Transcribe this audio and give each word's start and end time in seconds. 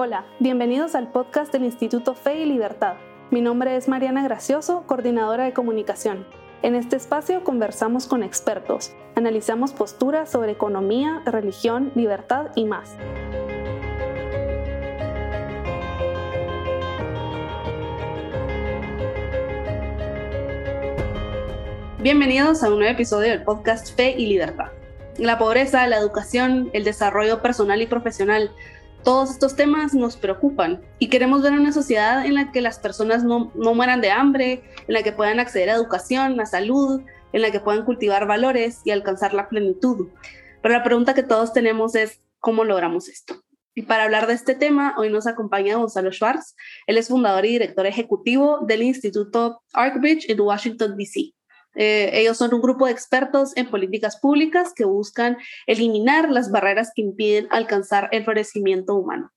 Hola, 0.00 0.24
bienvenidos 0.38 0.94
al 0.94 1.10
podcast 1.10 1.52
del 1.52 1.64
Instituto 1.64 2.14
Fe 2.14 2.38
y 2.38 2.44
Libertad. 2.44 2.94
Mi 3.32 3.40
nombre 3.40 3.74
es 3.74 3.88
Mariana 3.88 4.22
Gracioso, 4.22 4.84
coordinadora 4.86 5.42
de 5.42 5.52
comunicación. 5.52 6.24
En 6.62 6.76
este 6.76 6.94
espacio 6.94 7.42
conversamos 7.42 8.06
con 8.06 8.22
expertos, 8.22 8.92
analizamos 9.16 9.72
posturas 9.72 10.30
sobre 10.30 10.52
economía, 10.52 11.20
religión, 11.26 11.90
libertad 11.96 12.52
y 12.54 12.64
más. 12.64 12.96
Bienvenidos 21.98 22.62
a 22.62 22.68
un 22.68 22.78
nuevo 22.78 22.92
episodio 22.92 23.30
del 23.30 23.42
podcast 23.42 23.96
Fe 23.96 24.14
y 24.16 24.26
Libertad. 24.26 24.68
La 25.18 25.38
pobreza, 25.38 25.84
la 25.88 25.98
educación, 25.98 26.70
el 26.72 26.84
desarrollo 26.84 27.42
personal 27.42 27.82
y 27.82 27.86
profesional 27.88 28.52
todos 29.08 29.30
estos 29.30 29.56
temas 29.56 29.94
nos 29.94 30.18
preocupan 30.18 30.82
y 30.98 31.08
queremos 31.08 31.40
ver 31.40 31.54
una 31.54 31.72
sociedad 31.72 32.26
en 32.26 32.34
la 32.34 32.52
que 32.52 32.60
las 32.60 32.78
personas 32.78 33.24
no, 33.24 33.50
no 33.54 33.72
mueran 33.72 34.02
de 34.02 34.10
hambre, 34.10 34.62
en 34.86 34.92
la 34.92 35.02
que 35.02 35.12
puedan 35.12 35.40
acceder 35.40 35.70
a 35.70 35.76
educación, 35.76 36.38
a 36.38 36.44
salud, 36.44 37.00
en 37.32 37.40
la 37.40 37.50
que 37.50 37.58
puedan 37.58 37.86
cultivar 37.86 38.26
valores 38.26 38.82
y 38.84 38.90
alcanzar 38.90 39.32
la 39.32 39.48
plenitud. 39.48 40.08
Pero 40.60 40.74
la 40.74 40.84
pregunta 40.84 41.14
que 41.14 41.22
todos 41.22 41.54
tenemos 41.54 41.94
es, 41.94 42.20
¿cómo 42.38 42.64
logramos 42.64 43.08
esto? 43.08 43.42
Y 43.74 43.80
para 43.80 44.04
hablar 44.04 44.26
de 44.26 44.34
este 44.34 44.54
tema, 44.54 44.94
hoy 44.98 45.08
nos 45.08 45.26
acompaña 45.26 45.76
Gonzalo 45.76 46.12
Schwartz. 46.12 46.54
Él 46.86 46.98
es 46.98 47.08
fundador 47.08 47.46
y 47.46 47.52
director 47.52 47.86
ejecutivo 47.86 48.58
del 48.66 48.82
Instituto 48.82 49.62
Arkbridge 49.72 50.28
en 50.28 50.38
Washington, 50.38 50.98
D.C. 50.98 51.32
Eh, 51.74 52.10
ellos 52.14 52.36
son 52.36 52.54
un 52.54 52.60
grupo 52.60 52.86
de 52.86 52.92
expertos 52.92 53.56
en 53.56 53.70
políticas 53.70 54.18
públicas 54.18 54.72
que 54.74 54.84
buscan 54.84 55.36
eliminar 55.66 56.30
las 56.30 56.50
barreras 56.50 56.90
que 56.94 57.02
impiden 57.02 57.46
alcanzar 57.50 58.08
el 58.12 58.24
florecimiento 58.24 58.94
humano. 58.94 59.30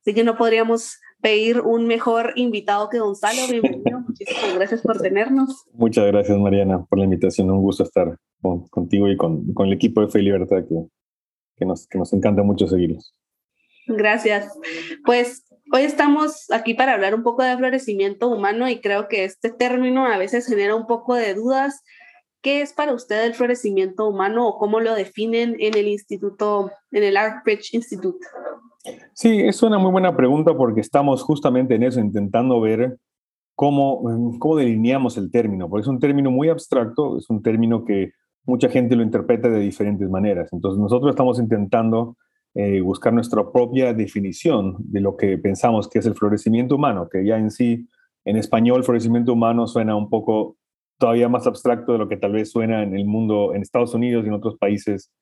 Así 0.00 0.14
que 0.14 0.24
no 0.24 0.36
podríamos 0.36 0.98
pedir 1.20 1.60
un 1.60 1.86
mejor 1.86 2.32
invitado 2.36 2.88
que 2.88 2.98
Gonzalo. 2.98 3.40
Bienvenido, 3.50 4.00
muchísimas 4.00 4.54
gracias 4.54 4.82
por 4.82 5.00
tenernos. 5.00 5.64
Muchas 5.72 6.06
gracias, 6.06 6.38
Mariana, 6.38 6.84
por 6.84 6.98
la 6.98 7.04
invitación. 7.04 7.50
Un 7.50 7.62
gusto 7.62 7.82
estar 7.82 8.16
contigo 8.70 9.08
y 9.08 9.16
con, 9.16 9.52
con, 9.52 9.66
el 9.66 9.72
equipo 9.72 10.00
de 10.00 10.08
Fe 10.08 10.20
y 10.20 10.24
Libertad 10.24 10.64
que, 10.68 10.86
que, 11.56 11.64
nos, 11.64 11.86
que 11.88 11.98
nos 11.98 12.12
encanta 12.12 12.42
mucho 12.42 12.68
seguirlos. 12.68 13.14
Gracias. 13.88 14.52
Pues 15.04 15.47
Hoy 15.70 15.82
estamos 15.82 16.50
aquí 16.50 16.72
para 16.72 16.94
hablar 16.94 17.14
un 17.14 17.22
poco 17.22 17.42
de 17.42 17.56
florecimiento 17.56 18.28
humano 18.28 18.70
y 18.70 18.80
creo 18.80 19.06
que 19.06 19.24
este 19.24 19.50
término 19.50 20.06
a 20.06 20.16
veces 20.16 20.46
genera 20.46 20.74
un 20.74 20.86
poco 20.86 21.14
de 21.14 21.34
dudas. 21.34 21.82
¿Qué 22.40 22.62
es 22.62 22.72
para 22.72 22.94
usted 22.94 23.26
el 23.26 23.34
florecimiento 23.34 24.08
humano 24.08 24.48
o 24.48 24.58
cómo 24.58 24.80
lo 24.80 24.94
definen 24.94 25.56
en 25.58 25.76
el 25.76 25.88
instituto, 25.88 26.70
en 26.90 27.04
el 27.04 27.18
Arkbridge 27.18 27.74
Institute? 27.74 28.18
Sí, 29.12 29.40
es 29.40 29.62
una 29.62 29.78
muy 29.78 29.90
buena 29.90 30.16
pregunta 30.16 30.56
porque 30.56 30.80
estamos 30.80 31.22
justamente 31.22 31.74
en 31.74 31.82
eso, 31.82 32.00
intentando 32.00 32.60
ver 32.62 32.96
cómo, 33.54 34.02
cómo 34.38 34.56
delineamos 34.56 35.18
el 35.18 35.30
término, 35.30 35.68
porque 35.68 35.82
es 35.82 35.88
un 35.88 35.98
término 35.98 36.30
muy 36.30 36.48
abstracto, 36.48 37.18
es 37.18 37.28
un 37.28 37.42
término 37.42 37.84
que 37.84 38.12
mucha 38.44 38.70
gente 38.70 38.96
lo 38.96 39.02
interpreta 39.02 39.50
de 39.50 39.58
diferentes 39.58 40.08
maneras. 40.08 40.48
Entonces 40.50 40.80
nosotros 40.80 41.10
estamos 41.10 41.38
intentando 41.38 42.16
eh, 42.54 42.80
buscar 42.80 43.12
nuestra 43.12 43.50
propia 43.52 43.92
definición 43.92 44.76
de 44.78 45.00
lo 45.00 45.16
que 45.16 45.38
pensamos 45.38 45.88
que 45.88 45.98
es 45.98 46.06
el 46.06 46.14
florecimiento 46.14 46.76
humano, 46.76 47.08
que 47.08 47.24
ya 47.24 47.38
en 47.38 47.50
sí, 47.50 47.88
en 48.24 48.36
español, 48.36 48.84
florecimiento 48.84 49.32
humano 49.32 49.66
suena 49.66 49.96
un 49.96 50.10
poco 50.10 50.56
todavía 50.98 51.28
más 51.28 51.46
abstracto 51.46 51.92
de 51.92 51.98
lo 51.98 52.08
que 52.08 52.16
tal 52.16 52.32
vez 52.32 52.50
suena 52.50 52.82
en 52.82 52.96
el 52.96 53.04
mundo, 53.04 53.54
en 53.54 53.62
Estados 53.62 53.94
Unidos 53.94 54.24
y 54.24 54.28
en 54.28 54.34
otros 54.34 54.56
países 54.58 55.12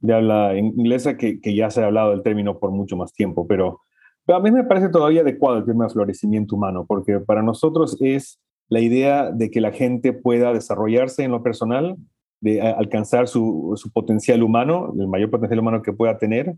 de 0.00 0.14
habla 0.14 0.56
inglesa, 0.56 1.16
que, 1.16 1.40
que 1.40 1.54
ya 1.54 1.70
se 1.70 1.82
ha 1.82 1.86
hablado 1.86 2.10
del 2.10 2.22
término 2.22 2.58
por 2.58 2.70
mucho 2.70 2.96
más 2.96 3.12
tiempo. 3.12 3.46
Pero, 3.46 3.80
pero 4.24 4.38
a 4.38 4.42
mí 4.42 4.50
me 4.50 4.64
parece 4.64 4.88
todavía 4.88 5.20
adecuado 5.20 5.58
el 5.58 5.64
término 5.64 5.88
florecimiento 5.90 6.56
humano, 6.56 6.86
porque 6.86 7.20
para 7.20 7.42
nosotros 7.42 7.96
es 8.00 8.40
la 8.68 8.80
idea 8.80 9.30
de 9.30 9.50
que 9.50 9.60
la 9.60 9.72
gente 9.72 10.12
pueda 10.12 10.52
desarrollarse 10.52 11.22
en 11.24 11.30
lo 11.30 11.42
personal, 11.42 11.96
de 12.40 12.60
alcanzar 12.60 13.28
su, 13.28 13.72
su, 13.76 13.90
potencial 13.90 14.42
humano, 14.42 14.92
el 14.98 15.08
mayor 15.08 15.30
potencial 15.30 15.60
humano 15.60 15.82
que 15.82 15.92
pueda 15.92 16.18
tener, 16.18 16.54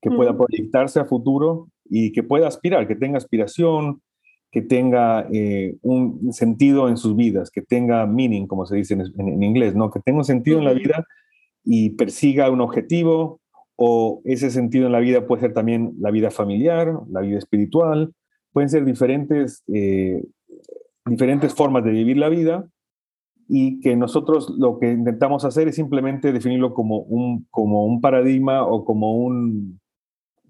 que 0.00 0.10
pueda 0.10 0.36
proyectarse 0.36 1.00
a 1.00 1.04
futuro 1.04 1.68
y 1.84 2.12
que 2.12 2.22
pueda 2.22 2.48
aspirar, 2.48 2.88
que 2.88 2.96
tenga 2.96 3.18
aspiración, 3.18 4.00
que 4.50 4.62
tenga 4.62 5.28
eh, 5.32 5.76
un 5.82 6.32
sentido 6.32 6.88
en 6.88 6.96
sus 6.96 7.14
vidas, 7.14 7.50
que 7.50 7.62
tenga 7.62 8.06
meaning, 8.06 8.46
como 8.46 8.66
se 8.66 8.76
dice 8.76 8.94
en, 8.94 9.42
inglés, 9.42 9.74
¿no? 9.74 9.90
Que 9.90 10.00
tenga 10.00 10.18
un 10.18 10.24
sentido 10.24 10.58
en 10.58 10.64
la 10.64 10.72
vida 10.72 11.04
y 11.64 11.90
persiga 11.90 12.50
un 12.50 12.60
objetivo, 12.60 13.40
o 13.82 14.20
ese 14.24 14.50
sentido 14.50 14.86
en 14.86 14.92
la 14.92 15.00
vida 15.00 15.26
puede 15.26 15.40
ser 15.40 15.54
también 15.54 15.94
la 16.00 16.10
vida 16.10 16.30
familiar, 16.30 17.00
la 17.10 17.22
vida 17.22 17.38
espiritual, 17.38 18.12
pueden 18.52 18.68
ser 18.68 18.84
diferentes, 18.84 19.62
eh, 19.72 20.22
diferentes 21.06 21.54
formas 21.54 21.84
de 21.84 21.92
vivir 21.92 22.18
la 22.18 22.28
vida 22.28 22.68
y 23.48 23.80
que 23.80 23.96
nosotros 23.96 24.54
lo 24.58 24.78
que 24.78 24.92
intentamos 24.92 25.46
hacer 25.46 25.66
es 25.68 25.76
simplemente 25.76 26.30
definirlo 26.32 26.74
como 26.74 26.98
un, 26.98 27.46
como 27.50 27.86
un 27.86 28.02
paradigma 28.02 28.66
o 28.66 28.84
como 28.84 29.16
un, 29.16 29.80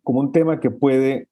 como 0.02 0.20
un 0.20 0.32
tema 0.32 0.60
que 0.60 0.70
puede, 0.70 1.28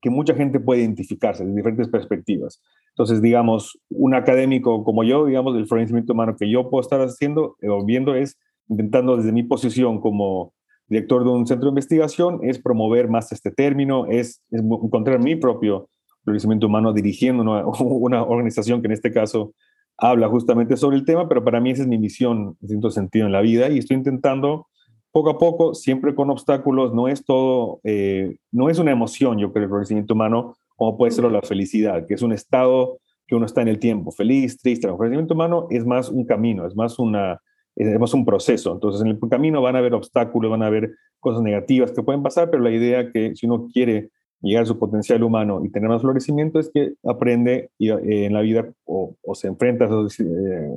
que 0.00 0.10
mucha 0.10 0.34
gente 0.34 0.60
puede 0.60 0.80
identificarse 0.80 1.44
de 1.44 1.54
diferentes 1.54 1.88
perspectivas. 1.88 2.60
Entonces, 2.90 3.22
digamos, 3.22 3.78
un 3.90 4.14
académico 4.14 4.84
como 4.84 5.04
yo, 5.04 5.26
digamos, 5.26 5.56
el 5.56 5.66
florecimiento 5.66 6.12
humano 6.12 6.36
que 6.36 6.50
yo 6.50 6.68
puedo 6.68 6.82
estar 6.82 7.00
haciendo 7.00 7.56
o 7.62 7.84
viendo 7.84 8.14
es 8.14 8.38
intentando 8.68 9.16
desde 9.16 9.32
mi 9.32 9.42
posición 9.42 10.00
como 10.00 10.52
director 10.88 11.24
de 11.24 11.30
un 11.30 11.46
centro 11.46 11.66
de 11.66 11.70
investigación, 11.70 12.40
es 12.42 12.58
promover 12.58 13.08
más 13.08 13.32
este 13.32 13.50
término, 13.50 14.06
es, 14.06 14.42
encontrar 14.50 15.20
mi 15.20 15.36
propio 15.36 15.88
florecimiento 16.24 16.66
humano 16.66 16.92
dirigiendo 16.92 17.42
una, 17.42 17.66
una, 17.80 18.22
organización 18.22 18.80
que 18.80 18.86
en 18.86 18.92
este 18.92 19.10
caso 19.10 19.54
habla 19.96 20.28
justamente 20.28 20.76
sobre 20.76 20.96
el 20.96 21.04
tema, 21.04 21.28
pero 21.28 21.44
para 21.44 21.60
mí 21.60 21.70
esa 21.70 21.82
es 21.82 21.88
mi 21.88 21.98
misión 21.98 22.56
en 22.60 22.68
cierto 22.68 22.90
sentido 22.90 23.26
en 23.26 23.32
la 23.32 23.40
vida 23.40 23.68
y 23.70 23.78
estoy 23.78 23.96
intentando 23.96 24.66
poco 25.12 25.30
a 25.30 25.38
poco, 25.38 25.74
siempre 25.74 26.14
con 26.14 26.30
obstáculos, 26.30 26.92
no 26.94 27.06
es 27.06 27.24
todo, 27.24 27.80
eh, 27.84 28.36
no 28.50 28.70
es 28.70 28.78
una 28.78 28.92
emoción, 28.92 29.38
yo 29.38 29.52
creo, 29.52 29.64
el 29.64 29.70
florecimiento 29.70 30.14
humano, 30.14 30.56
como 30.76 30.96
puede 30.96 31.12
ser 31.12 31.30
la 31.30 31.42
felicidad, 31.42 32.06
que 32.06 32.14
es 32.14 32.22
un 32.22 32.32
estado 32.32 32.98
que 33.26 33.36
uno 33.36 33.46
está 33.46 33.62
en 33.62 33.68
el 33.68 33.78
tiempo, 33.78 34.10
feliz, 34.10 34.58
triste. 34.58 34.88
El 34.88 34.96
florecimiento 34.96 35.34
humano 35.34 35.66
es 35.70 35.84
más 35.84 36.08
un 36.08 36.24
camino, 36.24 36.66
es 36.66 36.74
más, 36.74 36.98
una, 36.98 37.40
es 37.76 37.98
más 37.98 38.14
un 38.14 38.24
proceso. 38.24 38.72
Entonces, 38.72 39.02
en 39.02 39.08
el 39.08 39.18
camino 39.30 39.60
van 39.62 39.76
a 39.76 39.80
haber 39.80 39.94
obstáculos, 39.94 40.50
van 40.50 40.62
a 40.62 40.66
haber 40.66 40.90
cosas 41.20 41.42
negativas 41.42 41.92
que 41.92 42.02
pueden 42.02 42.22
pasar, 42.22 42.50
pero 42.50 42.62
la 42.62 42.70
idea 42.70 43.12
que 43.12 43.36
si 43.36 43.46
uno 43.46 43.68
quiere 43.72 44.10
llegar 44.40 44.64
a 44.64 44.66
su 44.66 44.78
potencial 44.78 45.22
humano 45.22 45.62
y 45.64 45.70
tener 45.70 45.88
más 45.88 46.02
florecimiento 46.02 46.58
es 46.58 46.70
que 46.72 46.94
aprende 47.04 47.70
eh, 47.78 48.24
en 48.24 48.32
la 48.32 48.40
vida 48.40 48.72
o, 48.84 49.14
se 49.34 49.46
enfrenta 49.46 49.84
a 49.84 49.88
esos 49.88 50.18
eh, 50.20 50.74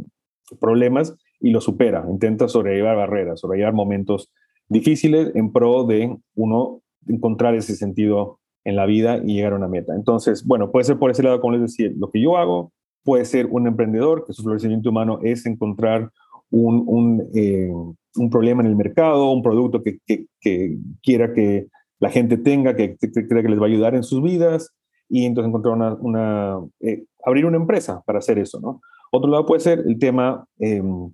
problemas 0.60 1.16
y 1.40 1.52
lo 1.52 1.62
supera, 1.62 2.06
intenta 2.10 2.48
sobrellevar 2.48 2.96
barreras, 2.98 3.40
sobrellevar 3.40 3.74
momentos 3.74 4.32
difíciles 4.70 5.32
en 5.36 5.52
pro 5.52 5.84
de 5.84 6.16
uno 6.36 6.82
encontrar 7.08 7.56
ese 7.56 7.76
sentido 7.76 8.40
en 8.64 8.76
la 8.76 8.86
vida 8.86 9.22
y 9.24 9.36
llegar 9.36 9.54
a 9.54 9.58
una 9.58 9.68
meta. 9.68 9.94
Entonces, 9.96 10.46
bueno, 10.46 10.72
puede 10.72 10.86
ser 10.86 10.98
por 10.98 11.12
ese 11.12 11.24
lado, 11.24 11.40
como 11.40 11.54
les 11.54 11.62
decía, 11.62 11.92
lo 11.96 12.10
que 12.10 12.22
yo 12.22 12.38
hago, 12.38 12.72
puede 13.04 13.26
ser 13.26 13.46
un 13.46 13.68
emprendedor, 13.68 14.26
que 14.26 14.34
su 14.34 14.44
florecimiento 14.44 14.90
humano 14.90 15.20
es 15.22 15.46
encontrar 15.46 16.10
un, 16.50 16.84
un, 16.88 17.30
eh, 17.36 17.72
un 18.16 18.30
problema 18.30 18.64
en 18.64 18.70
el 18.70 18.76
mercado, 18.76 19.32
un 19.32 19.44
producto 19.44 19.84
que, 19.84 20.00
que, 20.06 20.78
quiera 21.04 21.34
que 21.34 21.68
la 22.00 22.10
gente 22.10 22.38
tenga, 22.38 22.76
que, 22.76 22.98
crea 22.98 23.44
que 23.44 23.50
les 23.50 23.60
va 23.60 23.66
a 23.66 23.70
ayudar 23.70 23.96
en 23.96 24.04
sus 24.04 24.24
vidas, 24.24 24.74
y 25.08 25.26
entonces 25.26 25.50
encontrar 25.50 25.76
una, 25.76 25.94
una 25.94 26.60
eh, 26.80 27.06
abrir 27.24 27.46
una 27.46 27.58
empresa 27.58 28.02
para 28.06 28.20
hacer 28.20 28.40
eso, 28.40 28.60
¿no? 28.60 28.82
Otro 29.12 29.30
lado 29.30 29.46
puede 29.46 29.62
ser 29.62 29.84
el 29.86 30.00
tema 30.00 30.46
em, 30.58 31.12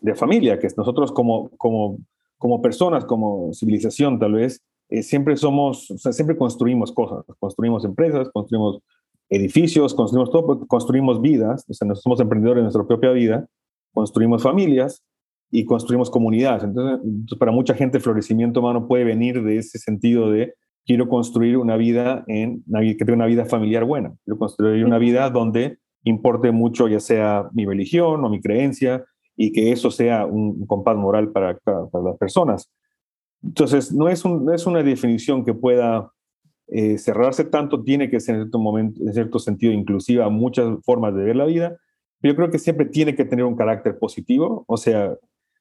de 0.00 0.14
familia, 0.14 0.58
que 0.58 0.68
nosotros 0.76 1.12
como, 1.12 1.50
como, 1.56 1.98
como 2.38 2.62
personas, 2.62 3.04
como 3.04 3.52
civilización 3.52 4.18
tal 4.18 4.32
vez, 4.34 4.62
eh, 4.88 5.02
siempre 5.02 5.36
somos, 5.36 5.90
o 5.90 5.98
sea, 5.98 6.12
siempre 6.12 6.36
construimos 6.36 6.92
cosas, 6.92 7.24
construimos 7.38 7.84
empresas, 7.84 8.28
construimos 8.30 8.80
edificios, 9.28 9.94
construimos 9.94 10.30
todo, 10.30 10.66
construimos 10.66 11.20
vidas, 11.20 11.64
o 11.68 11.72
sea, 11.72 11.86
nosotros 11.86 12.02
somos 12.02 12.20
emprendedores 12.20 12.60
de 12.60 12.64
nuestra 12.64 12.86
propia 12.86 13.12
vida, 13.12 13.46
construimos 13.92 14.42
familias 14.42 15.04
y 15.50 15.64
construimos 15.64 16.10
comunidades. 16.10 16.64
Entonces, 16.64 17.38
para 17.38 17.52
mucha 17.52 17.74
gente 17.74 17.98
el 17.98 18.02
florecimiento 18.02 18.60
humano 18.60 18.88
puede 18.88 19.04
venir 19.04 19.42
de 19.42 19.58
ese 19.58 19.78
sentido 19.78 20.30
de 20.30 20.54
quiero 20.84 21.08
construir 21.08 21.56
una 21.56 21.76
vida 21.76 22.24
en 22.26 22.64
que 22.64 23.04
tenga 23.04 23.14
una 23.14 23.26
vida 23.26 23.44
familiar 23.44 23.84
buena, 23.84 24.12
quiero 24.24 24.38
construir 24.38 24.84
una 24.84 24.98
vida 24.98 25.30
donde 25.30 25.78
importe 26.02 26.50
mucho 26.50 26.88
ya 26.88 26.98
sea 26.98 27.48
mi 27.52 27.66
religión 27.66 28.24
o 28.24 28.28
mi 28.28 28.40
creencia, 28.40 29.04
y 29.42 29.52
que 29.52 29.72
eso 29.72 29.90
sea 29.90 30.26
un, 30.26 30.66
compás 30.66 30.98
moral 30.98 31.32
para, 31.32 31.56
para, 31.60 32.04
las 32.04 32.18
personas. 32.18 32.70
Entonces, 33.42 33.90
no 33.90 34.10
es, 34.10 34.22
un, 34.26 34.44
no 34.44 34.52
es 34.52 34.66
una 34.66 34.82
definición 34.82 35.46
que 35.46 35.54
pueda 35.54 36.12
eh, 36.68 36.98
cerrarse 36.98 37.44
tanto, 37.44 37.82
tiene 37.82 38.10
que 38.10 38.20
ser 38.20 38.34
en 38.34 38.42
cierto, 38.42 38.58
momento, 38.58 39.00
en 39.02 39.14
cierto 39.14 39.38
sentido 39.38 39.72
inclusiva 39.72 40.28
muchas 40.28 40.68
formas 40.84 41.14
de 41.14 41.24
ver 41.24 41.36
la 41.36 41.46
vida, 41.46 41.78
pero 42.20 42.34
yo 42.34 42.36
creo 42.36 42.50
que 42.50 42.58
siempre 42.58 42.84
tiene 42.84 43.14
que 43.14 43.24
tener 43.24 43.46
un 43.46 43.56
carácter 43.56 43.98
positivo, 43.98 44.66
o 44.68 44.76
sea, 44.76 45.16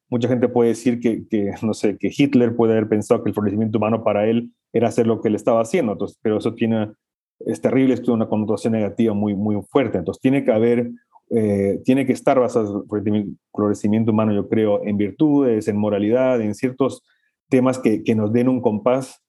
mucha 0.09 0.27
gente 0.27 0.49
puede 0.49 0.71
decir 0.71 0.99
que, 0.99 1.25
que, 1.29 1.53
no 1.61 1.73
sé, 1.73 1.97
que 1.97 2.11
Hitler 2.15 2.57
puede 2.57 2.73
haber 2.73 2.89
pensado 2.89 3.23
que 3.23 3.29
el 3.29 3.33
florecimiento 3.33 3.77
humano 3.77 4.03
para 4.03 4.27
él 4.27 4.51
era 4.73 4.89
hacer 4.89 5.07
lo 5.07 5.21
que 5.21 5.29
él 5.29 5.35
estaba 5.35 5.61
haciendo, 5.61 5.93
entonces, 5.93 6.19
pero 6.21 6.39
eso 6.39 6.53
tiene, 6.53 6.91
es 7.39 7.61
terrible, 7.61 7.93
es 7.93 8.05
una 8.09 8.27
connotación 8.27 8.73
negativa 8.73 9.13
muy, 9.13 9.35
muy 9.35 9.55
fuerte, 9.69 9.99
entonces 9.99 10.19
tiene 10.19 10.43
que 10.43 10.51
haber, 10.51 10.91
eh, 11.29 11.81
tiene 11.85 12.05
que 12.05 12.13
estar 12.13 12.39
basado 12.39 12.85
el 12.91 13.37
florecimiento 13.53 14.11
humano, 14.11 14.33
yo 14.33 14.47
creo, 14.47 14.83
en 14.83 14.97
virtudes, 14.97 15.67
en 15.67 15.77
moralidad, 15.77 16.41
en 16.41 16.55
ciertos 16.55 17.03
temas 17.49 17.79
que, 17.79 18.03
que 18.03 18.15
nos 18.15 18.31
den 18.31 18.47
un 18.47 18.61
compás, 18.61 19.21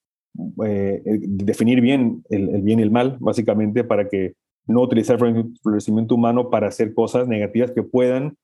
eh, 0.65 1.03
definir 1.05 1.81
bien 1.81 2.23
el, 2.31 2.49
el, 2.51 2.63
bien 2.63 2.79
y 2.79 2.83
el 2.83 2.91
mal, 2.91 3.17
básicamente, 3.21 3.85
para 3.85 4.09
que 4.09 4.35
no 4.67 4.83
utilizar 4.83 5.23
el 5.25 5.53
florecimiento 5.63 6.15
humano 6.15 6.51
para 6.51 6.69
hacer 6.69 6.95
cosas 6.95 7.27
negativas 7.27 7.73
que 7.73 7.83
puedan 7.83 8.37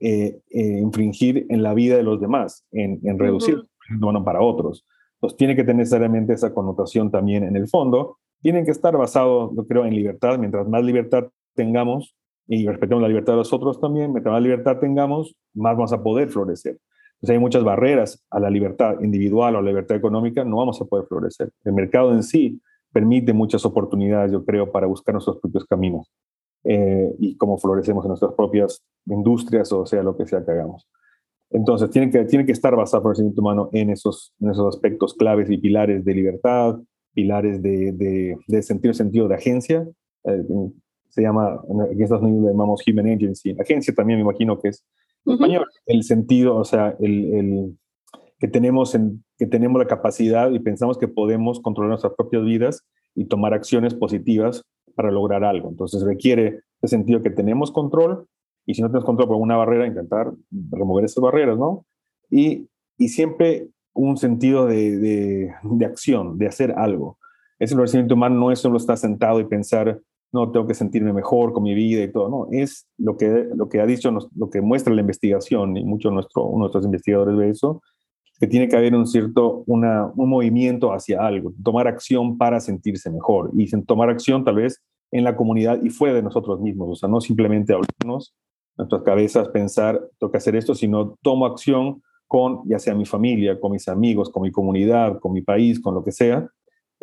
eh, 0.00 0.40
eh, 0.50 0.80
infringir 0.80 1.46
en 1.48 1.62
la 1.62 1.74
vida 1.74 1.96
de 1.96 2.02
los 2.02 2.20
demás, 2.20 2.64
en, 2.72 3.00
en 3.04 3.18
reducir 3.18 3.54
el 3.54 3.60
florecimiento 3.60 4.06
humano 4.06 4.24
para 4.24 4.40
otros. 4.40 4.86
Entonces, 5.16 5.36
tiene 5.36 5.56
que 5.56 5.62
tener 5.62 5.76
necesariamente 5.76 6.32
esa 6.32 6.52
connotación 6.52 7.10
también 7.10 7.44
en 7.44 7.56
el 7.56 7.68
fondo. 7.68 8.18
Tienen 8.40 8.64
que 8.64 8.72
estar 8.72 8.96
basados, 8.96 9.52
yo 9.54 9.66
creo, 9.66 9.84
en 9.84 9.94
libertad. 9.94 10.38
Mientras 10.38 10.68
más 10.68 10.82
libertad 10.82 11.28
tengamos 11.54 12.14
y 12.54 12.66
respetemos 12.66 13.00
la 13.00 13.08
libertad 13.08 13.32
de 13.32 13.38
los 13.38 13.52
otros 13.54 13.80
también, 13.80 14.12
mientras 14.12 14.30
más 14.30 14.42
libertad 14.42 14.76
tengamos, 14.78 15.34
más 15.54 15.74
vamos 15.74 15.92
a 15.94 16.02
poder 16.02 16.28
florecer. 16.28 16.78
Entonces 17.14 17.30
hay 17.30 17.38
muchas 17.38 17.64
barreras 17.64 18.22
a 18.30 18.38
la 18.40 18.50
libertad 18.50 19.00
individual 19.00 19.54
o 19.54 19.58
a 19.58 19.62
la 19.62 19.68
libertad 19.68 19.96
económica, 19.96 20.44
no 20.44 20.56
vamos 20.56 20.78
a 20.82 20.84
poder 20.84 21.06
florecer. 21.06 21.50
El 21.64 21.72
mercado 21.72 22.12
en 22.12 22.22
sí 22.22 22.60
permite 22.92 23.32
muchas 23.32 23.64
oportunidades, 23.64 24.32
yo 24.32 24.44
creo, 24.44 24.70
para 24.70 24.86
buscar 24.86 25.14
nuestros 25.14 25.38
propios 25.40 25.64
caminos 25.64 26.12
eh, 26.64 27.10
y 27.20 27.38
cómo 27.38 27.56
florecemos 27.56 28.04
en 28.04 28.08
nuestras 28.08 28.34
propias 28.34 28.84
industrias 29.06 29.72
o 29.72 29.86
sea 29.86 30.02
lo 30.02 30.14
que 30.14 30.26
sea 30.26 30.44
que 30.44 30.50
hagamos. 30.50 30.86
Entonces, 31.48 31.88
tiene 31.88 32.10
que, 32.10 32.22
tiene 32.26 32.44
que 32.44 32.52
estar 32.52 32.76
basado 32.76 32.98
el 32.98 33.02
florecimiento 33.04 33.40
humano 33.40 33.70
en 33.72 33.88
esos, 33.88 34.34
en 34.40 34.50
esos 34.50 34.74
aspectos 34.74 35.14
claves 35.14 35.50
y 35.50 35.56
pilares 35.56 36.04
de 36.04 36.14
libertad, 36.14 36.78
pilares 37.14 37.62
de, 37.62 37.92
de, 37.92 38.36
de 38.46 38.62
sentido, 38.62 38.92
sentido 38.92 39.26
de 39.26 39.36
agencia. 39.36 39.88
Eh, 40.24 40.44
se 41.12 41.20
llama, 41.20 41.60
aquí 41.84 41.92
en 41.92 42.02
Estados 42.02 42.22
Unidos 42.22 42.44
le 42.44 42.50
llamamos 42.52 42.82
Human 42.86 43.06
Agency. 43.06 43.54
Agencia 43.60 43.94
también 43.94 44.18
me 44.18 44.24
imagino 44.24 44.58
que 44.58 44.68
es 44.68 44.82
español, 45.26 45.66
el 45.84 46.02
sentido, 46.04 46.56
o 46.56 46.64
sea, 46.64 46.96
el, 47.00 47.34
el, 47.34 47.78
que, 48.38 48.48
tenemos 48.48 48.94
en, 48.94 49.22
que 49.36 49.46
tenemos 49.46 49.78
la 49.78 49.86
capacidad 49.86 50.50
y 50.50 50.58
pensamos 50.58 50.96
que 50.96 51.08
podemos 51.08 51.60
controlar 51.60 51.90
nuestras 51.90 52.14
propias 52.14 52.44
vidas 52.44 52.86
y 53.14 53.26
tomar 53.26 53.52
acciones 53.52 53.92
positivas 53.94 54.64
para 54.96 55.10
lograr 55.10 55.44
algo. 55.44 55.68
Entonces 55.68 56.02
requiere 56.02 56.60
el 56.80 56.88
sentido 56.88 57.20
que 57.20 57.30
tenemos 57.30 57.70
control 57.70 58.26
y 58.64 58.74
si 58.74 58.80
no 58.80 58.88
tenemos 58.88 59.04
control 59.04 59.28
por 59.28 59.36
una 59.36 59.56
barrera, 59.56 59.86
intentar 59.86 60.32
remover 60.50 61.04
esas 61.04 61.22
barreras, 61.22 61.58
¿no? 61.58 61.84
Y, 62.30 62.68
y 62.96 63.08
siempre 63.08 63.68
un 63.92 64.16
sentido 64.16 64.66
de, 64.66 64.98
de, 64.98 65.54
de, 65.62 65.84
acción, 65.84 66.38
de 66.38 66.46
hacer 66.46 66.72
algo. 66.72 67.18
Ese 67.58 67.74
florecimiento 67.74 68.14
humano 68.14 68.36
no 68.36 68.50
es 68.50 68.60
solo 68.60 68.78
estar 68.78 68.96
sentado 68.96 69.40
y 69.40 69.44
pensar, 69.44 70.00
no, 70.32 70.50
tengo 70.50 70.66
que 70.66 70.74
sentirme 70.74 71.12
mejor 71.12 71.52
con 71.52 71.62
mi 71.62 71.74
vida 71.74 72.02
y 72.02 72.10
todo, 72.10 72.28
no, 72.28 72.46
es 72.50 72.88
lo 72.98 73.16
que, 73.16 73.48
lo 73.54 73.68
que 73.68 73.80
ha 73.80 73.86
dicho, 73.86 74.10
lo 74.10 74.50
que 74.50 74.60
muestra 74.60 74.94
la 74.94 75.02
investigación, 75.02 75.76
y 75.76 75.84
muchos 75.84 76.12
nuestro, 76.12 76.50
nuestros 76.56 76.84
investigadores 76.84 77.36
de 77.38 77.50
eso, 77.50 77.82
que 78.40 78.46
tiene 78.46 78.66
que 78.66 78.76
haber 78.76 78.94
un 78.94 79.06
cierto, 79.06 79.62
una, 79.66 80.10
un 80.16 80.28
movimiento 80.30 80.92
hacia 80.92 81.24
algo, 81.24 81.52
tomar 81.62 81.86
acción 81.86 82.38
para 82.38 82.60
sentirse 82.60 83.10
mejor, 83.10 83.50
y 83.54 83.70
tomar 83.82 84.08
acción 84.08 84.44
tal 84.44 84.56
vez 84.56 84.82
en 85.10 85.24
la 85.24 85.36
comunidad 85.36 85.82
y 85.82 85.90
fuera 85.90 86.14
de 86.14 86.22
nosotros 86.22 86.60
mismos, 86.60 86.88
o 86.90 86.94
sea, 86.96 87.08
no 87.08 87.20
simplemente 87.20 87.74
hablarnos, 87.74 88.34
nuestras 88.76 89.02
cabezas, 89.02 89.48
pensar, 89.48 90.00
tengo 90.18 90.30
que 90.30 90.38
hacer 90.38 90.56
esto, 90.56 90.74
sino 90.74 91.14
tomo 91.22 91.44
acción 91.44 92.02
con, 92.26 92.62
ya 92.66 92.78
sea 92.78 92.94
mi 92.94 93.04
familia, 93.04 93.60
con 93.60 93.72
mis 93.72 93.86
amigos, 93.88 94.30
con 94.30 94.42
mi 94.42 94.50
comunidad, 94.50 95.18
con 95.20 95.32
mi 95.32 95.42
país, 95.42 95.78
con 95.78 95.94
lo 95.94 96.02
que 96.02 96.12
sea, 96.12 96.48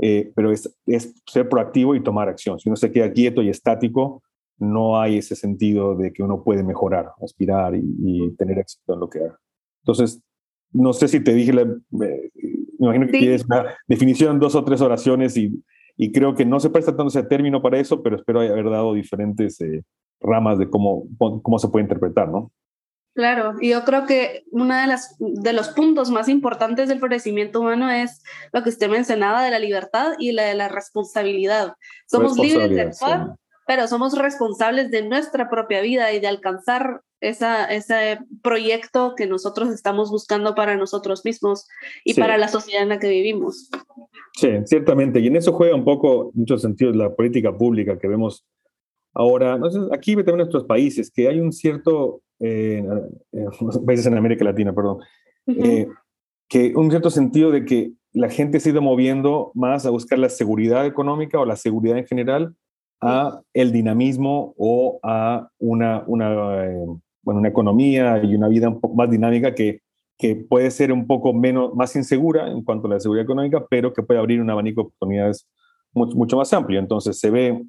eh, 0.01 0.31
pero 0.35 0.51
es, 0.51 0.75
es, 0.85 1.13
ser 1.25 1.49
proactivo 1.49 1.95
y 1.95 2.03
tomar 2.03 2.29
acción. 2.29 2.59
Si 2.59 2.69
uno 2.69 2.75
se 2.75 2.91
queda 2.91 3.11
quieto 3.11 3.41
y 3.41 3.49
estático, 3.49 4.23
no 4.57 4.99
hay 4.99 5.17
ese 5.17 5.35
sentido 5.35 5.95
de 5.95 6.11
que 6.11 6.23
uno 6.23 6.43
puede 6.43 6.63
mejorar, 6.63 7.11
aspirar 7.21 7.75
y, 7.75 7.81
y 7.99 8.35
tener 8.35 8.59
éxito 8.59 8.93
en 8.93 8.99
lo 8.99 9.09
que 9.09 9.19
haga. 9.19 9.39
Entonces, 9.83 10.21
no 10.71 10.93
sé 10.93 11.07
si 11.07 11.19
te 11.21 11.33
dije, 11.33 11.53
la, 11.53 11.65
me 11.89 12.31
imagino 12.79 13.05
que 13.07 13.13
sí. 13.13 13.19
tienes 13.19 13.45
una 13.45 13.75
definición, 13.87 14.39
dos 14.39 14.55
o 14.55 14.63
tres 14.63 14.81
oraciones 14.81 15.35
y, 15.37 15.63
y, 15.97 16.11
creo 16.11 16.35
que 16.35 16.45
no 16.45 16.59
se 16.59 16.69
presta 16.69 16.95
tanto 16.95 17.07
ese 17.07 17.23
término 17.23 17.61
para 17.61 17.79
eso, 17.79 18.01
pero 18.01 18.15
espero 18.15 18.41
haber 18.41 18.69
dado 18.69 18.93
diferentes 18.93 19.59
eh, 19.61 19.83
ramas 20.21 20.59
de 20.59 20.69
cómo, 20.69 21.07
cómo 21.17 21.59
se 21.59 21.67
puede 21.67 21.83
interpretar, 21.83 22.29
¿no? 22.29 22.51
Claro, 23.19 23.55
y 23.59 23.71
yo 23.71 23.83
creo 23.83 24.05
que 24.05 24.45
uno 24.49 24.73
de, 24.79 24.87
las, 24.87 25.17
de 25.19 25.51
los 25.51 25.67
puntos 25.67 26.09
más 26.09 26.29
importantes 26.29 26.87
del 26.87 26.99
florecimiento 26.99 27.59
humano 27.59 27.91
es 27.91 28.23
lo 28.53 28.63
que 28.63 28.69
usted 28.69 28.89
mencionaba 28.89 29.43
de 29.43 29.51
la 29.51 29.59
libertad 29.59 30.13
y 30.19 30.31
la 30.31 30.43
de 30.43 30.53
la 30.53 30.69
responsabilidad. 30.69 31.73
Somos 32.07 32.37
libres 32.37 32.69
de 32.69 32.79
actuar, 32.79 33.25
sí. 33.25 33.59
pero 33.67 33.89
somos 33.89 34.17
responsables 34.17 34.89
de 34.89 35.01
nuestra 35.01 35.49
propia 35.49 35.81
vida 35.81 36.13
y 36.13 36.21
de 36.21 36.27
alcanzar 36.27 37.01
esa, 37.19 37.65
ese 37.65 38.19
proyecto 38.41 39.15
que 39.17 39.27
nosotros 39.27 39.67
estamos 39.67 40.11
buscando 40.11 40.55
para 40.55 40.77
nosotros 40.77 41.25
mismos 41.25 41.67
y 42.05 42.13
sí. 42.13 42.21
para 42.21 42.37
la 42.37 42.47
sociedad 42.47 42.83
en 42.83 42.87
la 42.87 42.99
que 42.99 43.09
vivimos. 43.09 43.69
Sí, 44.37 44.47
ciertamente. 44.63 45.19
Y 45.19 45.27
en 45.27 45.35
eso 45.35 45.51
juega 45.51 45.75
un 45.75 45.83
poco, 45.83 46.31
en 46.33 46.39
muchos 46.39 46.61
sentidos, 46.61 46.95
la 46.95 47.13
política 47.13 47.51
pública 47.51 47.99
que 47.99 48.07
vemos 48.07 48.45
ahora. 49.13 49.59
Sé, 49.69 49.79
aquí 49.91 50.15
también 50.15 50.35
en 50.35 50.37
nuestros 50.37 50.63
países, 50.63 51.11
que 51.11 51.27
hay 51.27 51.41
un 51.41 51.51
cierto 51.51 52.21
eh, 52.39 52.83
países 53.85 54.05
en 54.05 54.17
América 54.17 54.45
Latina, 54.45 54.73
perdón, 54.73 54.97
uh 55.47 55.51
-huh. 55.51 55.65
eh, 55.65 55.87
que 56.47 56.73
un 56.75 56.89
cierto 56.89 57.09
sentido 57.09 57.51
de 57.51 57.65
que 57.65 57.93
la 58.13 58.29
gente 58.29 58.59
se 58.59 58.69
ha 58.69 58.73
ido 58.73 58.81
moviendo 58.81 59.51
más 59.53 59.85
a 59.85 59.91
buscar 59.91 60.17
la 60.19 60.29
seguridad 60.29 60.85
económica 60.85 61.39
o 61.39 61.45
la 61.45 61.55
seguridad 61.55 61.97
en 61.97 62.07
general 62.07 62.55
a 63.01 63.41
el 63.53 63.71
dinamismo 63.71 64.53
o 64.57 64.99
a 65.03 65.49
una, 65.59 66.03
una, 66.07 66.65
eh, 66.65 66.85
bueno, 67.21 67.39
una 67.39 67.49
economía 67.49 68.21
y 68.23 68.35
una 68.35 68.47
vida 68.47 68.67
un 68.67 68.81
poco 68.81 68.95
más 68.95 69.09
dinámica 69.09 69.53
que, 69.53 69.81
que 70.17 70.35
puede 70.35 70.71
ser 70.71 70.91
un 70.91 71.07
poco 71.07 71.33
menos, 71.33 71.73
más 71.75 71.95
insegura 71.95 72.51
en 72.51 72.63
cuanto 72.63 72.87
a 72.87 72.91
la 72.91 72.99
seguridad 72.99 73.23
económica, 73.23 73.65
pero 73.69 73.93
que 73.93 74.03
puede 74.03 74.19
abrir 74.19 74.41
un 74.41 74.49
abanico 74.49 74.81
de 74.81 74.87
oportunidades 74.87 75.47
mucho, 75.93 76.15
mucho 76.17 76.37
más 76.37 76.51
amplio. 76.51 76.79
Entonces 76.79 77.19
se 77.19 77.29
ve 77.29 77.63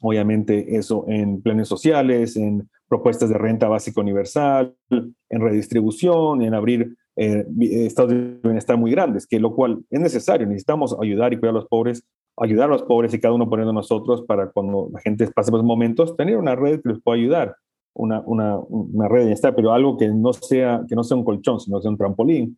obviamente 0.00 0.76
eso 0.76 1.04
en 1.08 1.42
planes 1.42 1.66
sociales, 1.66 2.36
en 2.36 2.68
propuestas 2.88 3.28
de 3.28 3.38
renta 3.38 3.68
básica 3.68 4.00
universal, 4.00 4.74
en 4.90 5.40
redistribución, 5.40 6.42
en 6.42 6.54
abrir 6.54 6.96
eh, 7.16 7.44
estados 7.60 8.12
de 8.12 8.38
bienestar 8.42 8.76
muy 8.76 8.90
grandes, 8.90 9.26
que 9.26 9.40
lo 9.40 9.54
cual 9.54 9.84
es 9.90 10.00
necesario. 10.00 10.46
Necesitamos 10.46 10.96
ayudar 11.00 11.32
y 11.32 11.38
cuidar 11.38 11.54
a 11.54 11.58
los 11.58 11.66
pobres, 11.66 12.04
ayudar 12.36 12.66
a 12.66 12.72
los 12.72 12.82
pobres 12.82 13.12
y 13.12 13.20
cada 13.20 13.34
uno 13.34 13.48
poniendo 13.48 13.72
nosotros 13.72 14.22
para 14.22 14.50
cuando 14.50 14.88
la 14.92 15.00
gente 15.00 15.26
pase 15.32 15.50
por 15.50 15.62
momentos, 15.62 16.16
tener 16.16 16.36
una 16.36 16.54
red 16.54 16.80
que 16.80 16.90
les 16.90 17.02
pueda 17.02 17.18
ayudar, 17.18 17.56
una, 17.94 18.20
una, 18.20 18.58
una 18.58 19.08
red 19.08 19.20
de 19.20 19.24
bienestar, 19.26 19.54
pero 19.54 19.72
algo 19.72 19.96
que 19.96 20.08
no, 20.08 20.32
sea, 20.32 20.84
que 20.88 20.94
no 20.94 21.04
sea 21.04 21.16
un 21.16 21.24
colchón, 21.24 21.60
sino 21.60 21.80
sea 21.80 21.90
un 21.90 21.98
trampolín. 21.98 22.56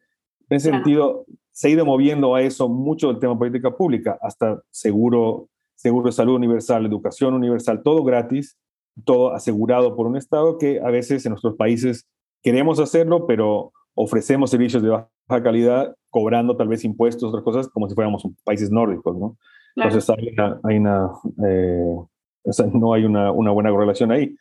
En 0.48 0.56
ese 0.56 0.70
sentido, 0.70 1.24
se 1.52 1.68
ha 1.68 1.70
ido 1.70 1.84
moviendo 1.84 2.34
a 2.34 2.42
eso 2.42 2.68
mucho 2.68 3.10
el 3.10 3.18
tema 3.18 3.32
de 3.32 3.38
política 3.38 3.76
pública, 3.76 4.18
hasta 4.20 4.60
seguro, 4.70 5.48
seguro 5.74 6.06
de 6.06 6.12
salud 6.12 6.34
universal, 6.34 6.84
educación 6.86 7.34
universal, 7.34 7.82
todo 7.82 8.04
gratis, 8.04 8.58
todo 9.02 9.34
asegurado 9.34 9.96
por 9.96 10.06
un 10.06 10.16
Estado 10.16 10.58
que 10.58 10.80
a 10.80 10.90
veces 10.90 11.24
en 11.26 11.30
nuestros 11.30 11.56
países 11.56 12.06
queremos 12.42 12.78
hacerlo, 12.80 13.26
pero 13.26 13.72
ofrecemos 13.94 14.50
servicios 14.50 14.82
de 14.82 14.90
baja 14.90 15.08
calidad 15.42 15.94
cobrando 16.10 16.56
tal 16.56 16.68
vez 16.68 16.84
impuestos, 16.84 17.28
otras 17.28 17.44
cosas, 17.44 17.68
como 17.68 17.88
si 17.88 17.94
fuéramos 17.94 18.26
países 18.44 18.70
nórdicos, 18.70 19.16
¿no? 19.16 19.36
Claro. 19.74 19.90
Entonces 19.90 20.10
hay 20.10 20.28
una, 20.32 20.60
hay 20.64 20.76
una 20.78 21.10
eh, 21.46 21.96
o 22.42 22.52
sea, 22.52 22.66
no 22.66 22.94
hay 22.94 23.04
una, 23.04 23.30
una, 23.32 23.50
buena 23.50 23.70
correlación 23.70 24.10
ahí. 24.12 24.34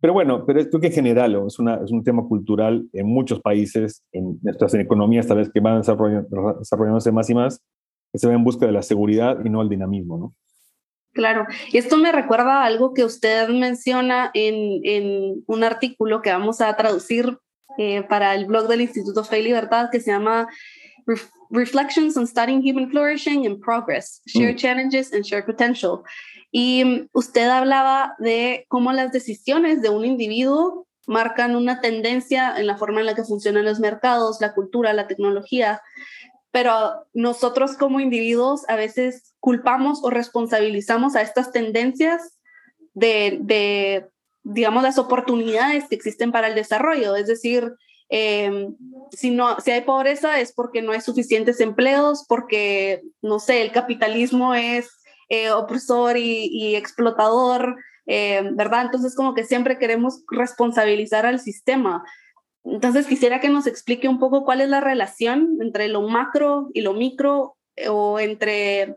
Pero 0.00 0.12
bueno, 0.14 0.44
pero 0.44 0.60
creo 0.68 0.80
que 0.80 0.88
en 0.88 0.92
general 0.92 1.46
es, 1.46 1.58
una, 1.58 1.76
es 1.76 1.90
un 1.92 2.02
tema 2.02 2.26
cultural 2.26 2.88
en 2.92 3.06
muchos 3.06 3.40
países, 3.40 4.04
en 4.12 4.38
nuestras 4.42 4.74
economías 4.74 5.26
tal 5.26 5.38
vez 5.38 5.50
que 5.50 5.60
van 5.60 5.80
desarrollándose 5.80 7.12
más 7.12 7.30
y 7.30 7.34
más, 7.34 7.62
que 8.12 8.18
se 8.18 8.26
va 8.26 8.34
en 8.34 8.44
busca 8.44 8.66
de 8.66 8.72
la 8.72 8.82
seguridad 8.82 9.38
y 9.44 9.48
no 9.48 9.62
el 9.62 9.68
dinamismo, 9.68 10.18
¿no? 10.18 10.34
Claro, 11.12 11.46
y 11.70 11.76
esto 11.76 11.98
me 11.98 12.10
recuerda 12.10 12.62
a 12.62 12.64
algo 12.64 12.94
que 12.94 13.04
usted 13.04 13.48
menciona 13.48 14.30
en, 14.32 14.80
en 14.84 15.44
un 15.46 15.62
artículo 15.62 16.22
que 16.22 16.30
vamos 16.30 16.62
a 16.62 16.74
traducir 16.74 17.38
eh, 17.78 18.02
para 18.02 18.34
el 18.34 18.46
blog 18.46 18.66
del 18.68 18.80
Instituto 18.80 19.22
Fe 19.24 19.40
y 19.40 19.44
Libertad 19.44 19.88
que 19.90 20.00
se 20.00 20.10
llama 20.10 20.48
Ref 21.06 21.30
Reflections 21.50 22.16
on 22.16 22.26
Studying 22.26 22.62
Human 22.62 22.90
Flourishing 22.90 23.46
and 23.46 23.60
Progress, 23.60 24.22
Shared 24.26 24.54
mm. 24.54 24.58
Challenges 24.58 25.12
and 25.12 25.22
Shared 25.22 25.44
Potential. 25.44 26.02
Y 26.50 27.08
usted 27.12 27.48
hablaba 27.48 28.14
de 28.18 28.64
cómo 28.68 28.92
las 28.92 29.12
decisiones 29.12 29.82
de 29.82 29.90
un 29.90 30.06
individuo 30.06 30.86
marcan 31.06 31.54
una 31.56 31.80
tendencia 31.82 32.54
en 32.56 32.66
la 32.66 32.78
forma 32.78 33.00
en 33.00 33.06
la 33.06 33.14
que 33.14 33.24
funcionan 33.24 33.66
los 33.66 33.80
mercados, 33.80 34.40
la 34.40 34.54
cultura, 34.54 34.94
la 34.94 35.08
tecnología, 35.08 35.82
pero 36.52 37.06
nosotros 37.12 37.76
como 37.76 38.00
individuos 38.00 38.62
a 38.68 38.76
veces 38.76 39.31
culpamos 39.42 40.02
o 40.02 40.08
responsabilizamos 40.08 41.16
a 41.16 41.22
estas 41.22 41.50
tendencias 41.50 42.38
de, 42.94 43.38
de, 43.42 44.06
digamos, 44.44 44.82
las 44.82 44.98
oportunidades 44.98 45.88
que 45.88 45.96
existen 45.96 46.30
para 46.30 46.46
el 46.46 46.54
desarrollo. 46.54 47.16
Es 47.16 47.26
decir, 47.26 47.74
Em, 48.14 48.76
si, 49.10 49.30
no, 49.30 49.58
si 49.60 49.70
hay 49.70 49.80
pobreza 49.80 50.38
es 50.38 50.52
porque 50.52 50.82
no 50.82 50.92
hay 50.92 51.00
suficientes 51.00 51.60
empleos, 51.60 52.26
porque, 52.28 53.00
no 53.22 53.38
sé, 53.38 53.62
el 53.62 53.72
capitalismo 53.72 54.52
es 54.52 54.90
eh, 55.30 55.50
opresor 55.50 56.18
y, 56.18 56.76
explotador, 56.76 57.74
em, 58.04 58.54
¿verdad? 58.54 58.82
Entonces 58.82 59.16
como 59.16 59.32
que 59.32 59.44
siempre 59.44 59.78
queremos 59.78 60.24
responsabilizar 60.30 61.24
al 61.24 61.40
sistema. 61.40 62.04
Entonces 62.64 63.06
quisiera 63.06 63.40
que 63.40 63.48
nos 63.48 63.66
explique 63.66 64.08
un 64.08 64.18
poco 64.18 64.44
cuál 64.44 64.60
es 64.60 64.68
la 64.68 64.82
relación 64.82 65.56
entre 65.62 65.88
lo 65.88 66.02
macro 66.02 66.68
y 66.74 66.82
lo 66.82 66.92
micro 66.92 67.56
eh, 67.76 67.88
o 67.88 68.20
entre, 68.20 68.96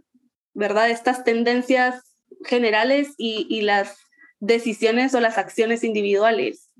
¿verdad? 0.55 0.89
Estas 0.89 1.23
tendencias 1.23 2.17
generales 2.43 3.13
y, 3.17 3.45
y 3.49 3.61
las 3.61 3.97
decisiones 4.39 5.13
o 5.13 5.19
las 5.19 5.37
acciones 5.37 5.83
individuales. 5.83 6.71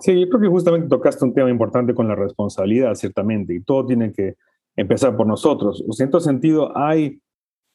Sí, 0.00 0.20
yo 0.20 0.28
creo 0.28 0.40
que 0.40 0.48
justamente 0.48 0.88
tocaste 0.88 1.24
un 1.24 1.32
tema 1.32 1.48
importante 1.48 1.94
con 1.94 2.08
la 2.08 2.14
responsabilidad, 2.14 2.94
ciertamente, 2.94 3.54
y 3.54 3.62
todo 3.62 3.86
tiene 3.86 4.12
que 4.12 4.36
empezar 4.76 5.16
por 5.16 5.26
nosotros. 5.26 5.82
En 5.86 5.92
cierto 5.92 6.20
sentido, 6.20 6.76
hay, 6.76 7.20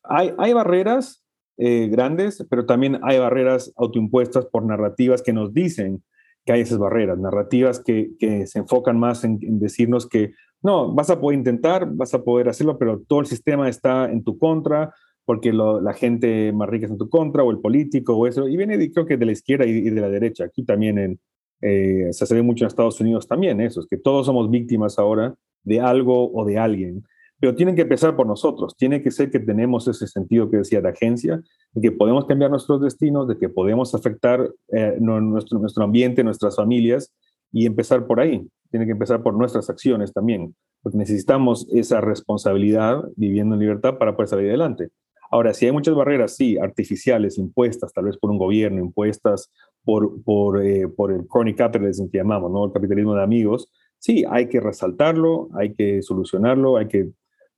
hay, 0.03 0.33
hay 0.37 0.53
barreras 0.53 1.25
eh, 1.57 1.87
grandes, 1.87 2.45
pero 2.49 2.65
también 2.65 2.99
hay 3.03 3.17
barreras 3.17 3.71
autoimpuestas 3.77 4.45
por 4.45 4.65
narrativas 4.65 5.21
que 5.21 5.31
nos 5.31 5.53
dicen 5.53 6.03
que 6.45 6.53
hay 6.53 6.61
esas 6.61 6.77
barreras, 6.77 7.17
narrativas 7.17 7.79
que, 7.79 8.11
que 8.19 8.45
se 8.45 8.59
enfocan 8.59 8.99
más 8.99 9.23
en, 9.23 9.39
decirnos 9.59 10.07
que 10.07 10.33
no, 10.61 10.93
vas 10.93 11.09
a 11.09 11.19
poder 11.19 11.39
intentar, 11.39 11.87
vas 11.89 12.13
a 12.13 12.23
poder 12.23 12.49
hacerlo, 12.49 12.77
pero 12.77 13.01
todo 13.07 13.21
el 13.21 13.25
sistema 13.25 13.69
está 13.69 14.11
en 14.11 14.23
tu 14.23 14.37
contra, 14.37 14.93
porque 15.25 15.51
la 15.51 15.93
gente 15.93 16.53
más 16.53 16.69
rica 16.69 16.85
está 16.85 16.93
en 16.93 16.99
tu 16.99 17.09
contra, 17.09 17.43
o 17.43 17.51
el 17.51 17.59
político, 17.59 18.15
o 18.15 18.27
eso, 18.27 18.47
y 18.47 18.55
viene 18.57 18.91
creo 18.91 19.05
que 19.05 19.17
de 19.17 19.25
la 19.25 19.31
izquierda 19.31 19.65
y, 19.65 19.71
y 19.71 19.89
de 19.89 20.01
la 20.01 20.09
derecha, 20.09 20.45
aquí 20.45 20.63
también 20.63 20.97
en, 20.99 21.19
eh, 21.61 22.09
se 22.11 22.33
ve 22.33 22.41
mucho 22.41 22.63
en 22.63 22.67
Estados 22.67 22.99
Unidos 22.99 23.27
también, 23.27 23.61
eso, 23.61 23.79
es 23.79 23.87
que 23.87 23.97
todos 23.97 24.25
somos 24.25 24.49
víctimas 24.49 24.99
ahora 24.99 25.35
de 25.63 25.79
algo 25.79 26.31
o 26.31 26.45
de 26.45 26.57
alguien. 26.57 27.03
Pero 27.39 27.55
tienen 27.55 27.75
que 27.75 27.81
empezar 27.81 28.15
por 28.15 28.27
nosotros, 28.27 28.75
tiene 28.77 29.01
que 29.01 29.11
ser 29.11 29.29
que 29.29 29.39
tenemos 29.39 29.87
ese 29.87 30.07
sentido 30.07 30.49
que 30.49 30.57
decía 30.57 30.79
de 30.81 30.89
agencia, 30.89 31.41
de 31.73 31.81
que 31.81 31.91
podemos 31.91 32.25
cambiar 32.25 32.49
nuestros 32.49 32.81
destinos, 32.81 33.27
de 33.27 33.37
que 33.37 33.49
podemos 33.49 33.93
afectar 33.93 34.49
eh, 34.69 34.95
nuestro, 34.99 35.59
nuestro 35.59 35.83
ambiente, 35.83 36.23
nuestras 36.23 36.55
familias 36.55 37.13
y 37.51 37.65
empezar 37.65 38.07
por 38.07 38.19
ahí. 38.19 38.47
Tiene 38.71 38.85
que 38.85 38.93
empezar 38.93 39.21
por 39.21 39.33
nuestras 39.33 39.69
acciones 39.69 40.13
también, 40.13 40.55
porque 40.81 40.97
necesitamos 40.97 41.67
esa 41.73 41.99
responsabilidad 41.99 43.03
viviendo 43.15 43.55
en 43.55 43.61
libertad 43.61 43.97
para 43.97 44.15
poder 44.15 44.29
salir 44.29 44.47
adelante. 44.47 44.89
Ahora, 45.31 45.53
si 45.53 45.65
hay 45.65 45.71
muchas 45.71 45.95
barreras, 45.95 46.35
sí, 46.35 46.57
artificiales, 46.57 47.37
impuestas, 47.37 47.93
tal 47.93 48.05
vez 48.05 48.17
por 48.17 48.31
un 48.31 48.37
gobierno, 48.37 48.79
impuestas 48.79 49.51
por, 49.83 50.23
por, 50.23 50.63
eh, 50.63 50.87
por 50.87 51.11
el 51.11 51.27
crony 51.27 51.55
capitalism 51.55 52.09
que 52.09 52.19
llamamos, 52.19 52.51
¿no? 52.51 52.65
El 52.65 52.71
capitalismo 52.71 53.15
de 53.15 53.23
amigos, 53.23 53.69
sí, 53.99 54.23
hay 54.29 54.47
que 54.47 54.59
resaltarlo, 54.59 55.49
hay 55.53 55.73
que 55.73 56.01
solucionarlo, 56.01 56.77
hay 56.77 56.87
que 56.87 57.09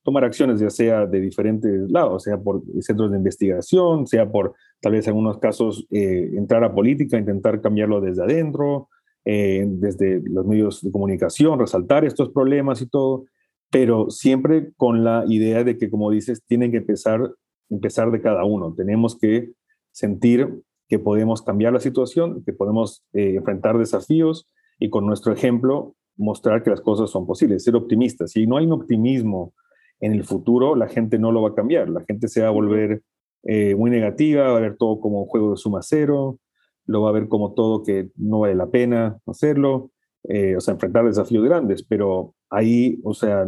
tomar 0.03 0.23
acciones, 0.23 0.61
ya 0.61 0.69
sea 0.69 1.05
de 1.05 1.19
diferentes 1.19 1.91
lados, 1.91 2.23
sea 2.23 2.37
por 2.37 2.63
centros 2.79 3.11
de 3.11 3.17
investigación, 3.17 4.07
sea 4.07 4.31
por 4.31 4.53
tal 4.79 4.93
vez 4.93 5.05
en 5.05 5.11
algunos 5.11 5.37
casos 5.37 5.85
eh, 5.91 6.31
entrar 6.35 6.63
a 6.63 6.73
política, 6.73 7.17
intentar 7.17 7.59
cambiarlo 7.59 7.99
desde 7.99 8.23
adentro, 8.23 8.87
eh, 9.25 9.65
desde 9.67 10.21
los 10.23 10.45
medios 10.45 10.81
de 10.81 10.91
comunicación, 10.91 11.59
resaltar 11.59 12.05
estos 12.05 12.29
problemas 12.29 12.81
y 12.81 12.87
todo, 12.87 13.25
pero 13.69 14.09
siempre 14.09 14.71
con 14.77 15.03
la 15.03 15.25
idea 15.27 15.65
de 15.65 15.77
que, 15.77 15.89
como 15.89 16.09
dices, 16.09 16.41
tienen 16.47 16.71
que 16.71 16.77
empezar 16.77 17.29
empezar 17.69 18.11
de 18.11 18.21
cada 18.21 18.43
uno. 18.43 18.73
Tenemos 18.75 19.17
que 19.17 19.51
sentir 19.91 20.61
que 20.87 20.99
podemos 20.99 21.41
cambiar 21.41 21.73
la 21.73 21.79
situación, 21.79 22.43
que 22.45 22.53
podemos 22.53 23.03
eh, 23.13 23.35
enfrentar 23.35 23.77
desafíos 23.77 24.47
y 24.79 24.89
con 24.89 25.05
nuestro 25.05 25.33
ejemplo 25.33 25.95
mostrar 26.15 26.63
que 26.63 26.69
las 26.69 26.81
cosas 26.81 27.09
son 27.09 27.27
posibles, 27.27 27.63
ser 27.63 27.75
optimistas. 27.75 28.31
Si 28.31 28.47
no 28.47 28.57
hay 28.57 28.65
un 28.65 28.73
optimismo 28.73 29.53
en 29.99 30.13
el 30.13 30.23
futuro, 30.23 30.75
la 30.75 30.87
gente 30.87 31.19
no 31.19 31.31
lo 31.31 31.41
va 31.41 31.49
a 31.49 31.55
cambiar. 31.55 31.89
La 31.89 32.03
gente 32.05 32.27
se 32.27 32.41
va 32.41 32.47
a 32.47 32.51
volver 32.51 33.01
eh, 33.43 33.75
muy 33.75 33.91
negativa, 33.91 34.51
va 34.51 34.57
a 34.57 34.61
ver 34.61 34.77
todo 34.77 34.99
como 34.99 35.21
un 35.21 35.27
juego 35.27 35.51
de 35.51 35.57
suma 35.57 35.81
cero, 35.81 36.39
lo 36.85 37.01
va 37.01 37.09
a 37.09 37.13
ver 37.13 37.27
como 37.27 37.53
todo 37.53 37.83
que 37.83 38.09
no 38.15 38.39
vale 38.39 38.55
la 38.55 38.67
pena 38.67 39.19
hacerlo, 39.25 39.91
eh, 40.23 40.55
o 40.55 40.61
sea, 40.61 40.73
enfrentar 40.73 41.05
desafíos 41.05 41.43
grandes, 41.43 41.83
pero 41.83 42.33
ahí, 42.49 42.99
o 43.03 43.13
sea, 43.13 43.45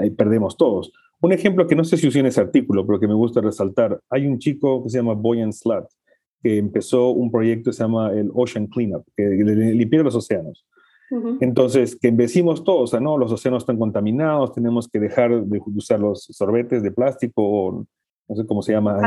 ahí 0.00 0.10
perdemos 0.10 0.56
todos. 0.56 0.92
Un 1.22 1.32
ejemplo 1.32 1.66
que 1.68 1.76
no 1.76 1.84
sé 1.84 1.96
si 1.96 2.08
usé 2.08 2.18
en 2.18 2.26
ese 2.26 2.40
artículo, 2.40 2.84
pero 2.84 2.98
que 2.98 3.06
me 3.06 3.14
gusta 3.14 3.40
resaltar, 3.40 4.00
hay 4.10 4.26
un 4.26 4.38
chico 4.38 4.82
que 4.82 4.90
se 4.90 4.98
llama 4.98 5.14
Boyan 5.14 5.52
Slat, 5.52 5.88
que 6.42 6.58
empezó 6.58 7.10
un 7.10 7.30
proyecto 7.30 7.70
que 7.70 7.76
se 7.76 7.84
llama 7.84 8.12
el 8.12 8.30
Ocean 8.34 8.66
Cleanup, 8.66 9.04
que 9.16 9.24
limpia 9.24 10.02
los 10.02 10.16
océanos. 10.16 10.66
Entonces, 11.40 11.96
que 12.00 12.10
decimos 12.10 12.64
todos, 12.64 12.82
o 12.82 12.86
sea, 12.86 13.00
no, 13.00 13.18
los 13.18 13.30
océanos 13.30 13.62
están 13.62 13.78
contaminados, 13.78 14.52
tenemos 14.52 14.88
que 14.88 14.98
dejar 14.98 15.44
de 15.44 15.60
usar 15.66 16.00
los 16.00 16.24
sorbetes 16.24 16.82
de 16.82 16.90
plástico, 16.90 17.42
o 17.42 17.86
no 18.28 18.34
sé 18.34 18.46
cómo 18.46 18.62
se 18.62 18.72
llama. 18.72 18.98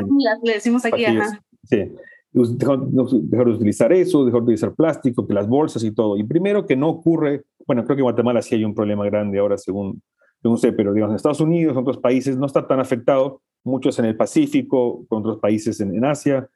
le 0.44 0.54
decimos 0.54 0.86
aquí, 0.86 1.04
ajá. 1.04 1.42
Sí, 1.64 1.92
dejar, 2.32 2.80
dejar, 2.80 3.46
de 3.48 3.54
utilizar 3.54 3.92
eso, 3.92 4.24
dejar 4.24 4.42
de 4.42 4.44
utilizar 4.44 4.74
plástico, 4.76 5.26
que 5.26 5.34
las 5.34 5.48
bolsas 5.48 5.84
y 5.84 5.92
todo. 5.92 6.16
Y 6.16 6.24
primero 6.24 6.66
que 6.66 6.76
no 6.76 6.90
ocurre, 6.90 7.44
bueno, 7.66 7.84
creo 7.84 7.96
que 7.96 8.02
en 8.02 8.06
Guatemala 8.06 8.42
sí 8.42 8.56
hay 8.56 8.64
un 8.64 8.76
problema 8.76 9.04
grande 9.06 9.40
ahora 9.40 9.58
según 9.58 10.02
no 10.50 10.58
sé, 10.58 10.72
pero 10.72 10.94
digamos 10.94 11.14
en 11.14 11.16
Estados 11.18 11.42
Unidos, 11.42 11.74
en 11.74 11.80
otros 11.80 11.98
países, 11.98 12.38
no 12.38 12.46
está 12.46 12.68
tan 12.68 12.80
afectado, 12.80 13.42
muchos 13.64 13.98
en 14.00 14.06
el 14.06 14.16
Pacífico, 14.16 15.06
con 15.08 15.20
otros 15.20 15.40
países 15.40 15.80
en, 15.80 16.04
Asia, 16.06 16.48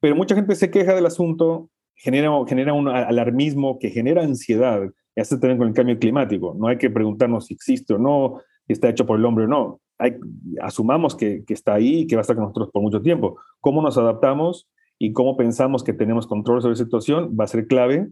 pero 0.00 0.14
mucha 0.14 0.34
gente 0.34 0.54
se 0.54 0.70
queja 0.70 0.94
del 0.94 1.06
asunto, 1.06 1.70
genera, 1.96 2.30
genera 2.46 2.72
un 2.72 2.88
alarmismo 2.88 3.78
que 3.78 3.90
genera 3.90 4.22
ansiedad, 4.22 4.82
y 5.16 5.20
hace 5.20 5.36
también 5.38 5.58
con 5.58 5.68
el 5.68 5.74
cambio 5.74 5.98
climático. 5.98 6.54
No 6.56 6.68
hay 6.68 6.78
que 6.78 6.90
preguntarnos 6.90 7.46
si 7.46 7.54
existe 7.54 7.94
o 7.94 7.98
no, 7.98 8.40
si 8.66 8.72
está 8.72 8.88
hecho 8.88 9.04
por 9.04 9.18
el 9.18 9.24
hombre 9.24 9.46
o 9.46 9.48
no. 9.48 9.80
Hay, 9.98 10.14
asumamos 10.62 11.16
que, 11.16 11.42
que 11.44 11.54
está 11.54 11.74
ahí 11.74 12.00
y 12.00 12.06
que 12.06 12.14
va 12.14 12.20
a 12.20 12.22
estar 12.22 12.36
con 12.36 12.44
nosotros 12.44 12.70
por 12.72 12.82
mucho 12.82 13.02
tiempo. 13.02 13.36
¿Cómo 13.60 13.82
nos 13.82 13.98
adaptamos 13.98 14.68
y 14.96 15.12
cómo 15.12 15.36
pensamos 15.36 15.82
que 15.82 15.92
tenemos 15.92 16.28
control 16.28 16.62
sobre 16.62 16.74
la 16.74 16.84
situación 16.84 17.36
va 17.38 17.44
a 17.44 17.48
ser 17.48 17.66
clave 17.66 18.08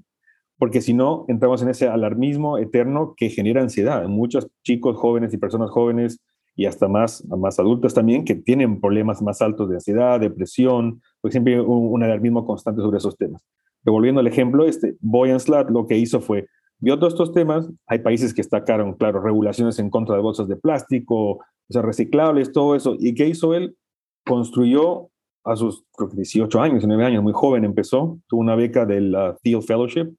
porque 0.58 0.80
si 0.80 0.94
no, 0.94 1.24
entramos 1.28 1.62
en 1.62 1.68
ese 1.68 1.88
alarmismo 1.88 2.58
eterno 2.58 3.14
que 3.16 3.28
genera 3.28 3.60
ansiedad. 3.60 4.06
Muchos 4.08 4.48
chicos 4.62 4.96
jóvenes 4.96 5.34
y 5.34 5.38
personas 5.38 5.70
jóvenes 5.70 6.20
y 6.56 6.64
hasta 6.64 6.88
más, 6.88 7.24
más 7.26 7.58
adultas 7.58 7.92
también 7.92 8.24
que 8.24 8.34
tienen 8.34 8.80
problemas 8.80 9.20
más 9.20 9.42
altos 9.42 9.68
de 9.68 9.76
ansiedad, 9.76 10.18
depresión, 10.18 11.02
porque 11.20 11.32
siempre 11.32 11.54
hay 11.54 11.60
un, 11.60 12.02
alarmismo 12.02 12.46
constante 12.46 12.80
sobre 12.80 12.96
esos 12.96 13.16
temas. 13.16 13.44
Devolviendo 13.82 14.22
el 14.22 14.26
ejemplo, 14.26 14.64
este, 14.64 14.96
Boyan 15.00 15.38
Slat 15.38 15.68
lo 15.70 15.86
que 15.86 15.98
hizo 15.98 16.20
fue, 16.20 16.46
vio 16.78 16.98
todos 16.98 17.12
estos 17.12 17.32
temas, 17.32 17.70
hay 17.86 17.98
países 17.98 18.32
que 18.32 18.40
destacaron, 18.40 18.94
claro, 18.94 19.20
regulaciones 19.20 19.78
en 19.78 19.90
contra 19.90 20.16
de 20.16 20.22
bolsas 20.22 20.48
de 20.48 20.56
plástico, 20.56 21.32
o 21.32 21.44
sea, 21.68 21.82
reciclables, 21.82 22.52
todo 22.52 22.74
eso, 22.74 22.96
y 22.98 23.14
¿qué 23.14 23.28
hizo 23.28 23.52
él? 23.52 23.76
Construyó 24.24 25.10
a 25.44 25.54
sus 25.56 25.84
creo 25.92 26.08
que 26.08 26.16
18 26.16 26.60
años, 26.60 26.74
19 26.76 27.04
años, 27.04 27.22
muy 27.22 27.32
joven 27.32 27.64
empezó, 27.64 28.18
tuvo 28.26 28.40
una 28.40 28.56
beca 28.56 28.86
del 28.86 29.14
Field 29.42 29.62
Fellowship, 29.62 30.12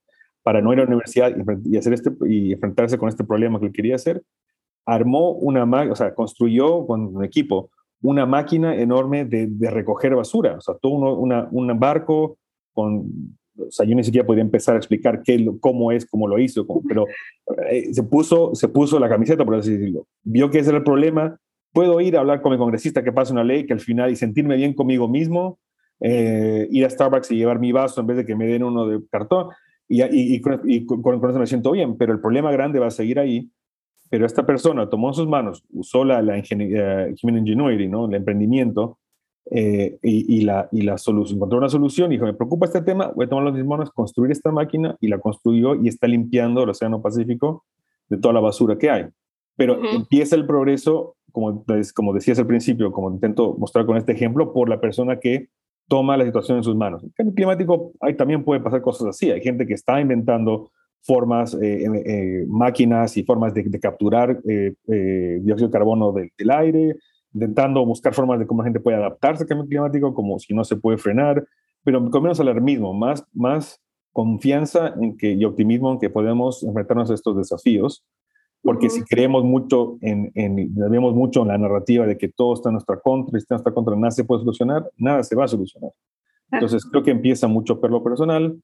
para 0.47 0.61
no 0.61 0.71
ir 0.71 0.79
a 0.79 0.83
la 0.83 0.87
universidad 0.87 1.33
y, 1.65 1.75
hacer 1.75 1.91
este, 1.91 2.09
y 2.25 2.53
enfrentarse 2.53 2.97
con 2.97 3.09
este 3.09 3.25
problema 3.25 3.59
que 3.59 3.69
quería 3.69 3.95
hacer, 3.95 4.23
armó 4.85 5.31
una, 5.31 5.65
o 5.91 5.93
sea, 5.93 6.15
construyó 6.15 6.87
con 6.87 7.17
un 7.17 7.25
equipo 7.25 7.69
una 8.01 8.25
máquina 8.25 8.73
enorme 8.73 9.25
de, 9.25 9.69
recoger 9.69 10.15
basura, 10.15 10.55
o 10.55 10.61
sea, 10.61 10.75
todo 10.81 11.17
una, 11.17 11.49
un 11.51 11.77
barco 11.77 12.37
con, 12.71 13.37
o 13.57 13.69
sea, 13.69 13.85
yo 13.85 13.93
ni 13.93 14.05
siquiera 14.05 14.25
podía 14.25 14.41
empezar 14.41 14.75
a 14.75 14.77
explicar 14.77 15.21
qué, 15.21 15.45
cómo 15.59 15.91
es, 15.91 16.05
cómo 16.05 16.29
lo 16.29 16.39
hizo, 16.39 16.65
pero 16.87 17.07
eh, 17.69 17.93
se, 17.93 18.03
puso, 18.03 18.55
se 18.55 18.69
puso 18.69 19.01
la 19.01 19.09
camiseta, 19.09 19.43
por 19.43 19.55
así 19.55 19.73
decirlo, 19.73 20.07
vio 20.23 20.49
que 20.49 20.59
ese 20.59 20.69
era 20.69 20.77
el 20.77 20.85
problema, 20.85 21.37
puedo 21.73 21.99
ir 21.99 22.15
a 22.15 22.21
hablar 22.21 22.41
con 22.41 22.53
mi 22.53 22.57
congresista 22.57 23.03
que 23.03 23.11
pase 23.11 23.33
una 23.33 23.43
ley 23.43 23.65
que 23.65 23.73
al 23.73 23.81
final 23.81 24.11
y 24.11 24.15
sentirme 24.15 24.55
bien 24.55 24.73
conmigo 24.73 25.09
mismo, 25.09 25.59
eh, 25.99 26.69
ir 26.71 26.85
a 26.85 26.89
Starbucks 26.89 27.31
y 27.31 27.35
llevar 27.35 27.59
mi 27.59 27.73
vaso 27.73 27.99
en 27.99 28.07
vez 28.07 28.15
de 28.15 28.25
que 28.25 28.37
me 28.37 28.47
den 28.47 28.63
uno 28.63 28.87
de 28.87 29.01
cartón, 29.11 29.49
y, 29.87 30.03
y, 30.35 30.41
con, 30.41 31.29
eso 31.29 31.39
me 31.39 31.47
siento 31.47 31.71
bien, 31.71 31.97
pero 31.97 32.13
el 32.13 32.19
problema 32.19 32.51
grande 32.51 32.79
va 32.79 32.87
a 32.87 32.91
seguir 32.91 33.19
ahí. 33.19 33.49
Pero 34.09 34.25
esta 34.25 34.45
persona 34.45 34.89
tomó 34.89 35.09
en 35.09 35.13
sus 35.13 35.27
manos, 35.27 35.65
usó 35.73 36.05
la, 36.05 36.21
la 36.21 36.37
ingeniería, 36.37 37.09
human 37.21 37.39
ingenuity, 37.39 37.87
¿no? 37.87 38.05
el 38.05 38.13
emprendimiento, 38.13 38.99
eh, 39.49 39.97
y, 40.01 40.41
la, 40.41 40.67
y 40.71 40.81
la 40.81 40.97
solución, 40.97 41.37
encontró 41.37 41.57
una 41.57 41.69
solución 41.69 42.11
y 42.11 42.15
dijo, 42.15 42.25
me 42.25 42.33
preocupa 42.33 42.65
este 42.65 42.81
tema, 42.81 43.11
voy 43.15 43.25
a 43.25 43.29
tomar 43.29 43.45
los 43.45 43.53
mis 43.53 43.65
manos, 43.65 43.91
construir 43.91 44.31
esta 44.31 44.51
máquina, 44.51 44.97
y 44.99 45.07
la 45.07 45.19
construyó 45.19 45.75
y 45.75 45.87
está 45.87 46.07
limpiando 46.07 46.63
el 46.63 46.69
Océano 46.69 47.01
Pacífico 47.01 47.65
de 48.09 48.17
toda 48.17 48.33
la 48.33 48.39
basura 48.39 48.77
que 48.77 48.89
hay. 48.89 49.05
Pero 49.55 49.79
empieza 49.91 50.35
el 50.35 50.45
progreso, 50.45 51.15
como, 51.31 51.65
como 51.95 52.13
decías 52.13 52.39
al 52.39 52.47
principio, 52.47 52.91
como 52.91 53.11
intento 53.11 53.55
mostrar 53.57 53.85
con 53.85 53.97
este 53.97 54.11
ejemplo, 54.11 54.53
por 54.53 54.69
la 54.69 54.81
persona 54.81 55.19
que 55.19 55.49
toma 55.87 56.17
la 56.17 56.25
situación 56.25 56.57
en 56.57 56.63
sus 56.63 56.75
manos. 56.75 57.03
En 57.03 57.09
el 57.09 57.15
cambio 57.15 57.35
climático 57.35 57.91
hay, 57.99 58.15
también 58.15 58.43
puede 58.43 58.61
pasar 58.61 58.81
cosas 58.81 59.07
así. 59.07 59.31
Hay 59.31 59.41
gente 59.41 59.65
que 59.65 59.73
está 59.73 59.99
inventando 59.99 60.71
formas, 61.01 61.53
eh, 61.53 61.85
eh, 62.05 62.45
máquinas 62.47 63.15
y 63.15 63.23
formas 63.23 63.53
de, 63.53 63.79
capturar 63.79 64.39
eh, 64.47 64.73
dióxido 65.41 65.69
de 65.69 65.71
carbono 65.71 66.11
del, 66.11 66.51
aire, 66.51 66.97
intentando 67.33 67.85
buscar 67.85 68.13
formas 68.13 68.39
de 68.39 68.47
cómo 68.47 68.61
la 68.61 68.65
gente 68.65 68.79
puede 68.79 68.97
adaptarse 68.97 69.43
al 69.43 69.49
cambio 69.49 69.67
climático, 69.67 70.13
como 70.13 70.37
si 70.39 70.53
no 70.53 70.63
se 70.65 70.75
puede 70.75 70.97
frenar, 70.97 71.45
pero 71.83 72.09
con 72.09 72.23
menos 72.23 72.39
alarmismo, 72.39 72.93
más, 72.93 73.25
más 73.33 73.79
confianza 74.11 74.95
y 75.21 75.45
optimismo 75.45 75.93
en 75.93 75.99
que 75.99 76.09
podemos 76.09 76.63
enfrentarnos 76.63 77.11
a 77.11 77.13
estos 77.13 77.37
desafíos, 77.37 78.03
porque 78.61 78.89
si 78.89 79.03
creemos 79.03 79.43
mucho 79.43 79.97
en, 80.01 80.31
en, 80.35 80.73
vemos 80.75 81.13
mucho 81.13 81.41
en 81.43 81.49
la 81.49 81.57
narrativa 81.57 82.05
de 82.05 82.17
que 82.17 82.27
todo 82.27 82.53
está 82.53 82.69
en 82.69 82.73
nuestra 82.73 82.99
contra 82.99 83.37
y 83.37 83.39
está 83.39 83.55
en 83.55 83.57
nuestra 83.57 83.73
contra, 83.73 83.95
nada 83.95 84.11
se 84.11 84.23
puede 84.23 84.41
solucionar, 84.41 84.89
nada 84.97 85.23
se 85.23 85.35
va 85.35 85.45
a 85.45 85.47
solucionar. 85.47 85.91
Entonces 86.51 86.85
creo 86.85 87.03
que 87.03 87.11
empieza 87.11 87.47
mucho 87.47 87.79
por 87.79 87.91
lo 87.91 88.03
personal 88.03 88.57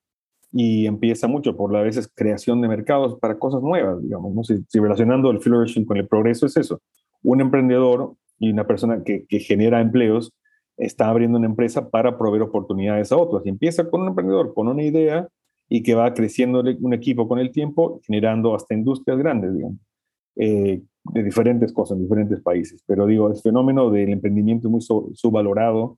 y 0.51 0.85
empieza 0.85 1.27
mucho 1.27 1.55
por 1.55 1.71
la 1.71 1.81
veces 1.81 2.09
creación 2.13 2.61
de 2.61 2.67
mercados 2.67 3.17
para 3.19 3.39
cosas 3.39 3.61
nuevas, 3.61 4.01
digamos, 4.01 4.33
¿no? 4.33 4.43
si, 4.43 4.63
relacionando 4.73 5.31
el 5.31 5.39
flourishing 5.39 5.85
con 5.85 5.97
el 5.97 6.07
progreso 6.07 6.45
es 6.45 6.57
eso. 6.57 6.81
Un 7.23 7.41
emprendedor 7.41 8.13
y 8.39 8.51
una 8.51 8.67
persona 8.67 9.03
que, 9.03 9.25
que 9.25 9.39
genera 9.39 9.81
empleos 9.81 10.31
está 10.77 11.09
abriendo 11.09 11.37
una 11.37 11.47
empresa 11.47 11.89
para 11.89 12.17
proveer 12.17 12.43
oportunidades 12.43 13.11
a 13.11 13.17
otros. 13.17 13.43
Y 13.45 13.49
empieza 13.49 13.89
con 13.89 14.01
un 14.01 14.09
emprendedor, 14.09 14.53
con 14.53 14.67
una 14.67 14.83
idea 14.83 15.27
y 15.73 15.81
que 15.81 15.95
va 15.95 16.13
creciendo 16.13 16.63
un 16.81 16.93
equipo 16.93 17.27
con 17.27 17.39
el 17.39 17.51
tiempo, 17.51 17.99
generando 18.05 18.53
hasta 18.53 18.75
industrias 18.75 19.17
grandes, 19.17 19.55
digamos, 19.55 19.79
eh, 20.35 20.83
de 21.05 21.23
diferentes 21.23 21.73
cosas 21.73 21.97
en 21.97 22.03
diferentes 22.03 22.39
países. 22.41 22.83
Pero 22.85 23.07
digo, 23.07 23.27
el 23.27 23.37
fenómeno 23.37 23.89
del 23.89 24.09
emprendimiento 24.09 24.69
muy 24.69 24.81
subvalorado 24.81 25.97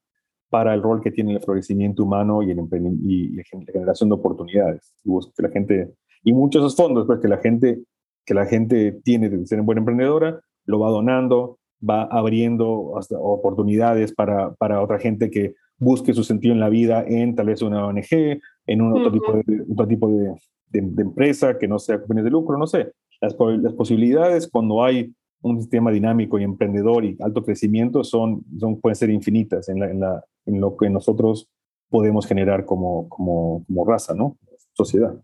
para 0.49 0.73
el 0.73 0.81
rol 0.81 1.01
que 1.01 1.11
tiene 1.11 1.33
el 1.33 1.41
florecimiento 1.41 2.05
humano 2.05 2.41
y, 2.41 2.51
el 2.51 2.59
y 3.03 3.35
la 3.35 3.43
generación 3.73 4.07
de 4.07 4.15
oportunidades. 4.15 4.93
Que 5.03 5.43
la 5.43 5.49
gente, 5.49 5.93
y 6.23 6.31
muchos 6.31 6.61
de 6.61 6.67
esos 6.67 6.77
fondos, 6.77 7.05
pues 7.05 7.19
que 7.19 7.27
la 7.27 7.39
gente, 7.39 7.81
que 8.25 8.33
la 8.33 8.45
gente 8.45 8.93
tiene 9.03 9.29
de 9.29 9.45
ser 9.45 9.61
buena 9.61 9.79
emprendedora, 9.79 10.39
lo 10.67 10.79
va 10.79 10.89
donando, 10.89 11.59
va 11.87 12.03
abriendo 12.03 12.97
hasta 12.97 13.19
oportunidades 13.19 14.13
para, 14.13 14.53
para 14.53 14.81
otra 14.81 14.99
gente 14.99 15.29
que 15.29 15.53
busque 15.77 16.13
su 16.13 16.23
sentido 16.23 16.53
en 16.53 16.59
la 16.59 16.69
vida 16.69 17.03
en 17.07 17.35
tal 17.35 17.47
vez 17.47 17.61
una 17.61 17.85
ONG, 17.85 18.39
en 18.67 18.81
un 18.81 18.93
otro 18.93 19.11
tipo, 19.11 19.33
de, 19.33 19.63
otro 19.71 19.87
tipo 19.87 20.09
de, 20.09 20.33
de, 20.69 21.01
empresa 21.01 21.57
que 21.57 21.67
no 21.67 21.79
sea 21.79 22.01
con 22.01 22.15
de 22.17 22.29
lucro, 22.29 22.57
no 22.57 22.67
sé. 22.67 22.91
Las, 23.21 23.35
las, 23.39 23.73
posibilidades 23.73 24.47
cuando 24.47 24.83
hay 24.83 25.13
un 25.41 25.59
sistema 25.59 25.91
dinámico 25.91 26.39
y 26.39 26.43
emprendedor 26.43 27.05
y 27.05 27.17
alto 27.21 27.43
crecimiento 27.43 28.03
son, 28.03 28.43
son 28.59 28.79
pueden 28.79 28.95
ser 28.95 29.09
infinitas 29.09 29.69
en, 29.69 29.79
la, 29.79 29.91
en, 29.91 29.99
la, 29.99 30.23
en 30.45 30.59
lo 30.59 30.75
que 30.75 30.89
nosotros 30.89 31.49
podemos 31.89 32.25
generar 32.25 32.65
como, 32.65 33.07
como, 33.09 33.63
como 33.67 33.85
raza, 33.85 34.13
¿no? 34.13 34.37
Sociedad. 34.73 35.15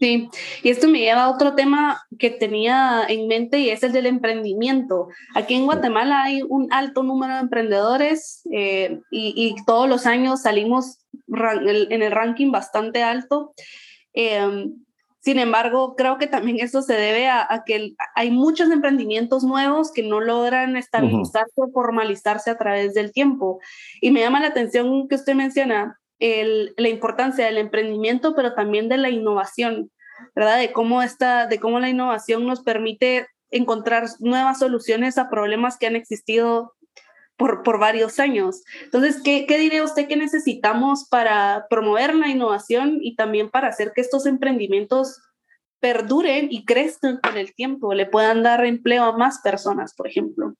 Sí, 0.00 0.28
y 0.62 0.70
esto 0.70 0.88
me 0.88 0.98
lleva 0.98 1.24
a 1.24 1.30
otro 1.30 1.54
tema 1.54 2.02
que 2.18 2.30
tenía 2.30 3.04
en 3.08 3.28
mente 3.28 3.58
y 3.60 3.70
es 3.70 3.82
el 3.84 3.92
del 3.92 4.06
emprendimiento. 4.06 5.08
Aquí 5.34 5.54
en 5.54 5.66
Guatemala 5.66 6.24
hay 6.24 6.42
un 6.42 6.72
alto 6.72 7.04
número 7.04 7.34
de 7.34 7.40
emprendedores 7.40 8.42
eh, 8.52 9.00
y, 9.10 9.54
todos 9.66 9.88
los 9.88 10.04
años 10.06 10.42
salimos 10.42 10.98
en 11.28 12.02
el 12.02 12.10
ranking 12.10 12.50
bastante 12.50 13.02
alto. 13.02 13.54
Em, 14.12 14.84
sin 15.20 15.38
embargo, 15.38 15.94
creo 15.96 16.18
que 16.18 16.26
también 16.26 16.58
eso 16.60 16.82
se 16.82 16.92
debe 16.92 17.28
a, 17.28 17.62
que 17.64 17.94
hay 18.14 18.30
muchos 18.30 18.70
emprendimientos 18.70 19.42
nuevos 19.42 19.90
que 19.90 20.02
no 20.02 20.20
logran 20.20 20.76
estabilizarse 20.76 21.54
o 21.56 21.70
formalizarse 21.72 22.50
a 22.50 22.58
través 22.58 22.92
del 22.92 23.10
tiempo. 23.10 23.58
Y 24.02 24.10
me 24.10 24.20
llama 24.20 24.40
la 24.40 24.48
atención 24.48 25.08
que 25.08 25.14
usted 25.14 25.34
menciona 25.34 25.98
la 26.18 26.88
importancia 26.88 27.44
del 27.46 27.58
emprendimiento, 27.58 28.34
pero 28.34 28.54
también 28.54 28.88
de 28.88 28.96
la 28.96 29.10
innovación, 29.10 29.90
¿verdad? 30.34 30.58
De 30.58 30.72
cómo, 30.72 31.02
esta, 31.02 31.46
de 31.46 31.58
cómo 31.58 31.80
la 31.80 31.88
innovación 31.88 32.46
nos 32.46 32.62
permite 32.62 33.26
encontrar 33.50 34.06
nuevas 34.20 34.58
soluciones 34.58 35.18
a 35.18 35.28
problemas 35.28 35.76
que 35.78 35.86
han 35.86 35.96
existido 35.96 36.72
por, 37.36 37.62
por 37.62 37.78
varios 37.78 38.18
años. 38.18 38.62
Entonces, 38.84 39.20
¿qué, 39.22 39.46
¿qué 39.46 39.58
diría 39.58 39.84
usted 39.84 40.06
que 40.06 40.16
necesitamos 40.16 41.08
para 41.08 41.66
promover 41.68 42.14
la 42.14 42.28
innovación 42.28 42.98
y 43.00 43.16
también 43.16 43.50
para 43.50 43.68
hacer 43.68 43.92
que 43.94 44.00
estos 44.00 44.26
emprendimientos 44.26 45.20
perduren 45.80 46.48
y 46.50 46.64
crezcan 46.64 47.18
con 47.22 47.36
el 47.36 47.54
tiempo, 47.54 47.92
le 47.92 48.06
puedan 48.06 48.42
dar 48.42 48.64
empleo 48.64 49.04
a 49.04 49.16
más 49.18 49.40
personas, 49.42 49.94
por 49.94 50.08
ejemplo? 50.08 50.54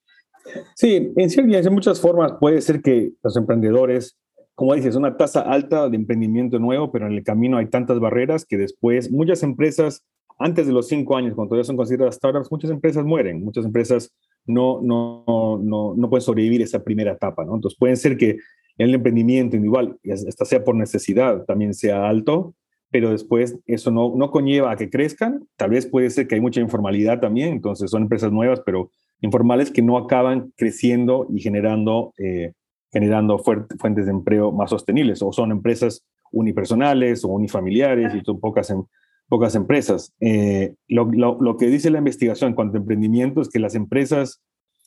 Sí, 0.74 1.12
en 1.16 1.30
ciertas, 1.30 1.64
de 1.64 1.70
muchas 1.70 2.00
formas 2.00 2.34
puede 2.38 2.60
ser 2.60 2.82
que 2.82 3.12
los 3.22 3.36
emprendedores 3.36 4.18
como 4.54 4.74
dices, 4.74 4.94
una 4.94 5.16
tasa 5.16 5.40
alta 5.40 5.88
de 5.88 5.96
emprendimiento 5.96 6.58
nuevo, 6.58 6.92
pero 6.92 7.06
en 7.06 7.12
el 7.12 7.24
camino 7.24 7.56
hay 7.56 7.66
tantas 7.66 7.98
barreras 7.98 8.44
que 8.44 8.56
después 8.56 9.10
muchas 9.10 9.42
empresas, 9.42 10.04
antes 10.38 10.66
de 10.66 10.72
los 10.72 10.88
cinco 10.88 11.16
años, 11.16 11.34
cuando 11.34 11.50
todavía 11.50 11.64
son 11.64 11.76
consideradas 11.76 12.16
startups, 12.16 12.50
muchas 12.50 12.70
empresas 12.70 13.04
mueren, 13.04 13.44
muchas 13.44 13.64
empresas 13.64 14.12
no, 14.46 14.80
no, 14.82 15.24
no, 15.62 15.94
no 15.96 16.10
pueden 16.10 16.22
sobrevivir 16.22 16.62
esa 16.62 16.84
primera 16.84 17.12
etapa, 17.12 17.44
¿no? 17.44 17.56
Entonces 17.56 17.78
pueden 17.78 17.96
ser 17.96 18.16
que 18.16 18.38
el 18.78 18.94
emprendimiento 18.94 19.56
individual, 19.56 19.98
hasta 20.04 20.44
sea 20.44 20.62
por 20.64 20.76
necesidad, 20.76 21.44
también 21.44 21.74
sea 21.74 22.08
alto, 22.08 22.54
pero 22.90 23.10
después 23.10 23.58
eso 23.66 23.90
no, 23.90 24.14
no 24.16 24.30
conlleva 24.30 24.70
a 24.70 24.76
que 24.76 24.90
crezcan, 24.90 25.48
tal 25.56 25.70
vez 25.70 25.86
puede 25.86 26.10
ser 26.10 26.28
que 26.28 26.36
hay 26.36 26.40
mucha 26.40 26.60
informalidad 26.60 27.20
también, 27.20 27.48
entonces 27.48 27.90
son 27.90 28.02
empresas 28.02 28.30
nuevas, 28.30 28.60
pero 28.64 28.90
informales 29.20 29.70
que 29.72 29.82
no 29.82 29.98
acaban 29.98 30.52
creciendo 30.56 31.26
y 31.34 31.40
generando... 31.40 32.12
Eh, 32.18 32.52
generando 32.94 33.38
fuentes 33.40 34.06
de 34.06 34.12
empleo 34.12 34.52
más 34.52 34.70
sostenibles, 34.70 35.20
o 35.20 35.32
son 35.32 35.50
empresas 35.50 36.06
unipersonales 36.30 37.24
o 37.24 37.28
unifamiliares 37.28 38.14
y 38.14 38.20
son 38.20 38.38
pocas, 38.38 38.70
em, 38.70 38.84
pocas 39.28 39.56
empresas. 39.56 40.14
Eh, 40.20 40.74
lo, 40.86 41.10
lo, 41.10 41.56
que 41.56 41.66
dice 41.66 41.90
la 41.90 41.98
investigación 41.98 42.50
en 42.50 42.54
cuanto 42.54 42.76
a 42.76 42.80
emprendimiento 42.80 43.40
es 43.40 43.48
que 43.48 43.58
las 43.58 43.74
empresas, 43.74 44.40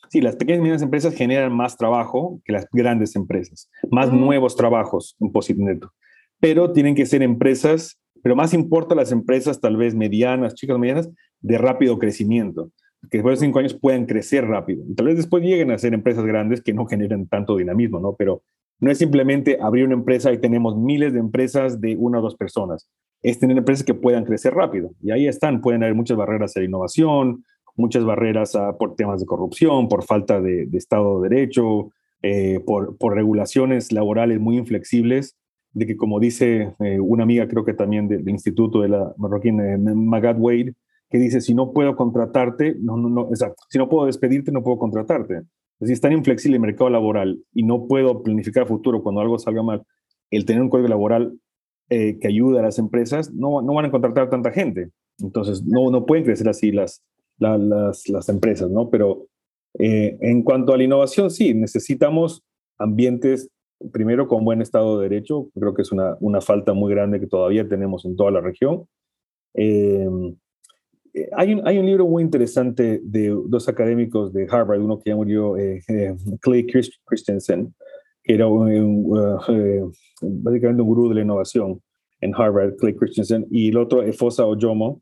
sí, 0.09 0.21
las 0.21 0.37
pequeñas 0.37 0.59
y 0.59 0.61
medianas 0.61 0.81
empresas 0.83 1.13
generan 1.13 1.53
más 1.53 1.75
trabajo 1.75 2.39
que 2.45 2.53
las 2.53 2.65
grandes 2.71 3.17
empresas, 3.17 3.69
más 3.91 4.11
nuevos 4.13 4.55
trabajos 4.55 5.17
en 5.19 5.33
Posit 5.33 5.57
Neto, 5.57 5.91
pero 6.39 6.71
tienen 6.71 6.95
que 6.95 7.05
ser 7.05 7.21
empresas, 7.23 7.99
pero 8.23 8.37
más 8.37 8.53
importa 8.53 8.95
las 8.95 9.11
empresas 9.11 9.59
tal 9.59 9.75
vez 9.75 9.95
medianas, 9.95 10.55
chicas 10.55 10.79
medianas, 10.79 11.09
de 11.41 11.57
rápido 11.57 11.99
crecimiento 11.99 12.71
que 13.09 13.17
después 13.19 13.39
de 13.39 13.45
cinco 13.45 13.59
años 13.59 13.73
puedan 13.73 14.05
crecer 14.05 14.45
rápido. 14.45 14.83
Tal 14.95 15.07
vez 15.07 15.17
después 15.17 15.43
lleguen 15.43 15.71
a 15.71 15.77
ser 15.77 15.93
empresas 15.93 16.25
grandes 16.25 16.61
que 16.61 16.73
no 16.73 16.85
generan 16.85 17.27
tanto 17.27 17.55
dinamismo, 17.55 17.99
¿no? 17.99 18.15
Pero 18.17 18.41
no 18.79 18.91
es 18.91 18.97
simplemente 18.97 19.57
abrir 19.61 19.85
una 19.85 19.95
empresa 19.95 20.31
y 20.31 20.37
tenemos 20.37 20.77
miles 20.77 21.13
de 21.13 21.19
empresas 21.19 21.81
de 21.81 21.95
una 21.95 22.19
o 22.19 22.21
dos 22.21 22.35
personas. 22.35 22.89
Es 23.21 23.39
tener 23.39 23.57
empresas 23.57 23.83
que 23.83 23.93
puedan 23.93 24.25
crecer 24.25 24.53
rápido. 24.53 24.91
Y 25.01 25.11
ahí 25.11 25.27
están, 25.27 25.61
pueden 25.61 25.83
haber 25.83 25.95
muchas 25.95 26.17
barreras 26.17 26.55
a 26.55 26.59
la 26.59 26.65
innovación, 26.65 27.43
muchas 27.75 28.03
barreras 28.03 28.55
a, 28.55 28.77
por 28.77 28.95
temas 28.95 29.19
de 29.19 29.25
corrupción, 29.25 29.87
por 29.87 30.03
falta 30.03 30.41
de, 30.41 30.67
Estado 30.73 31.21
de 31.21 31.29
Derecho, 31.29 31.91
eh, 32.21 32.59
por, 32.65 32.95
regulaciones 33.15 33.91
laborales 33.91 34.39
muy 34.39 34.57
inflexibles, 34.57 35.37
de 35.73 35.85
que 35.85 35.95
como 35.95 36.19
dice 36.19 36.73
eh, 36.79 36.99
una 36.99 37.23
amiga, 37.23 37.47
creo 37.47 37.63
que 37.63 37.73
también 37.73 38.07
del, 38.07 38.27
Instituto 38.29 38.81
de 38.81 38.89
la 38.89 39.13
Marroquín, 39.17 39.59
eh, 39.59 39.77
Magat 39.77 40.37
Wade, 40.39 40.73
que 41.09 41.17
dice, 41.17 41.41
si 41.41 41.53
no 41.53 41.71
puedo 41.71 41.95
contratarte, 41.95 42.75
no, 42.79 42.97
no, 42.97 43.09
no, 43.09 43.29
exacto, 43.29 43.63
si 43.69 43.77
no 43.77 43.89
puedo 43.89 44.05
despedirte, 44.07 44.51
no 44.51 44.63
puedo 44.63 44.77
contratarte. 44.77 45.43
Si 45.81 45.93
es 45.93 46.01
tan 46.01 46.11
inflexible 46.11 46.55
el 46.55 46.61
mercado 46.61 46.89
laboral 46.89 47.39
y 47.53 47.63
no 47.63 47.87
puedo 47.87 48.23
planificar 48.23 48.63
el 48.63 48.69
futuro 48.69 49.03
cuando 49.03 49.21
algo 49.21 49.37
salga 49.37 49.61
mal, 49.61 49.83
el 50.31 50.45
tener 50.45 50.61
un 50.61 50.69
código 50.69 50.87
laboral 50.87 51.39
eh, 51.89 52.17
que 52.19 52.27
ayude 52.27 52.59
a 52.59 52.63
las 52.63 52.79
empresas, 52.79 53.31
no, 53.31 53.61
no 53.61 53.73
van 53.73 53.85
a 53.85 53.91
contratar 53.91 54.29
tanta 54.29 54.51
gente. 54.51 54.89
Entonces, 55.19 55.63
no, 55.63 55.89
no 55.91 56.05
pueden 56.05 56.25
crecer 56.25 56.49
así 56.49 56.71
las, 56.71 57.03
las, 57.37 58.09
las 58.09 58.29
empresas, 58.29 58.69
¿no? 58.69 58.89
Pero 58.89 59.27
eh, 59.79 60.17
en 60.21 60.43
cuanto 60.43 60.73
a 60.73 60.77
la 60.77 60.83
innovación, 60.83 61.29
sí, 61.29 61.53
necesitamos 61.53 62.43
ambientes, 62.77 63.49
primero, 63.91 64.27
con 64.27 64.43
buen 64.43 64.61
estado 64.61 64.99
de 64.99 65.09
derecho. 65.09 65.49
Creo 65.53 65.73
que 65.73 65.83
es 65.83 65.91
una, 65.91 66.17
una 66.19 66.41
falta 66.41 66.73
muy 66.73 66.91
grande 66.91 67.19
que 67.19 67.27
todavía 67.27 67.67
tenemos 67.67 68.05
en 68.05 68.15
toda 68.15 68.31
la 68.31 68.41
región. 68.41 68.87
Eh, 69.53 70.09
hay 71.35 71.53
un, 71.53 71.67
hay 71.67 71.77
un 71.77 71.85
libro 71.85 72.07
muy 72.07 72.23
interesante 72.23 72.99
de 73.03 73.29
dos 73.47 73.67
académicos 73.67 74.33
de 74.33 74.47
Harvard, 74.49 74.81
uno 74.81 74.99
que 74.99 75.09
ya 75.09 75.15
murió, 75.15 75.57
eh, 75.57 75.81
eh, 75.87 76.15
Clay 76.41 76.65
Christensen, 76.65 77.73
que 78.23 78.33
era 78.33 78.47
un, 78.47 79.05
uh, 79.05 79.39
eh, 79.49 79.83
básicamente 80.21 80.81
un 80.81 80.87
gurú 80.87 81.09
de 81.09 81.15
la 81.15 81.21
innovación 81.21 81.81
en 82.21 82.33
Harvard, 82.35 82.75
Clay 82.77 82.95
Christensen, 82.95 83.45
y 83.49 83.69
el 83.69 83.77
otro, 83.77 84.03
Efosa 84.03 84.45
Ojomo, 84.45 85.01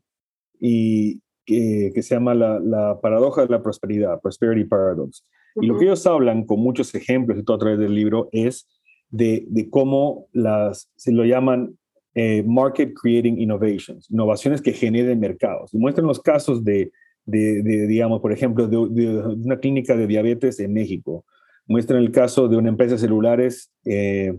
y 0.60 1.20
que, 1.44 1.92
que 1.94 2.02
se 2.02 2.14
llama 2.14 2.34
la, 2.34 2.58
la, 2.60 3.00
paradoja 3.00 3.42
de 3.42 3.48
la 3.48 3.62
prosperidad, 3.62 4.20
Prosperity 4.20 4.64
Paradox. 4.64 5.24
Y 5.60 5.66
lo 5.66 5.78
que 5.78 5.86
ellos 5.86 6.06
hablan 6.06 6.44
con 6.44 6.60
muchos 6.60 6.94
ejemplos 6.94 7.38
y 7.38 7.44
todo 7.44 7.56
a 7.56 7.60
través 7.60 7.78
del 7.78 7.94
libro 7.94 8.28
es 8.32 8.68
de, 9.10 9.44
de 9.48 9.70
cómo 9.70 10.28
las, 10.32 10.90
se 10.96 11.12
lo 11.12 11.24
llaman 11.24 11.78
eh, 12.18 12.42
market 12.46 12.94
Creating 12.94 13.38
Innovations, 13.38 14.10
innovaciones 14.10 14.62
que 14.62 14.72
generen 14.72 15.20
mercados. 15.20 15.74
Y 15.74 15.76
muestran 15.76 16.06
los 16.06 16.18
casos 16.18 16.64
de, 16.64 16.90
de, 17.26 17.62
digamos, 17.86 18.22
por 18.22 18.32
ejemplo, 18.32 18.66
de, 18.66 18.78
una 18.78 19.58
clínica 19.58 19.94
de 19.94 20.06
diabetes 20.06 20.58
en 20.58 20.72
México. 20.72 21.26
Muestran 21.66 22.00
el 22.00 22.10
caso 22.10 22.48
de 22.48 22.56
una 22.56 22.70
empresa 22.70 22.94
de 22.94 23.00
celulares 23.00 23.70
eh, 23.84 24.34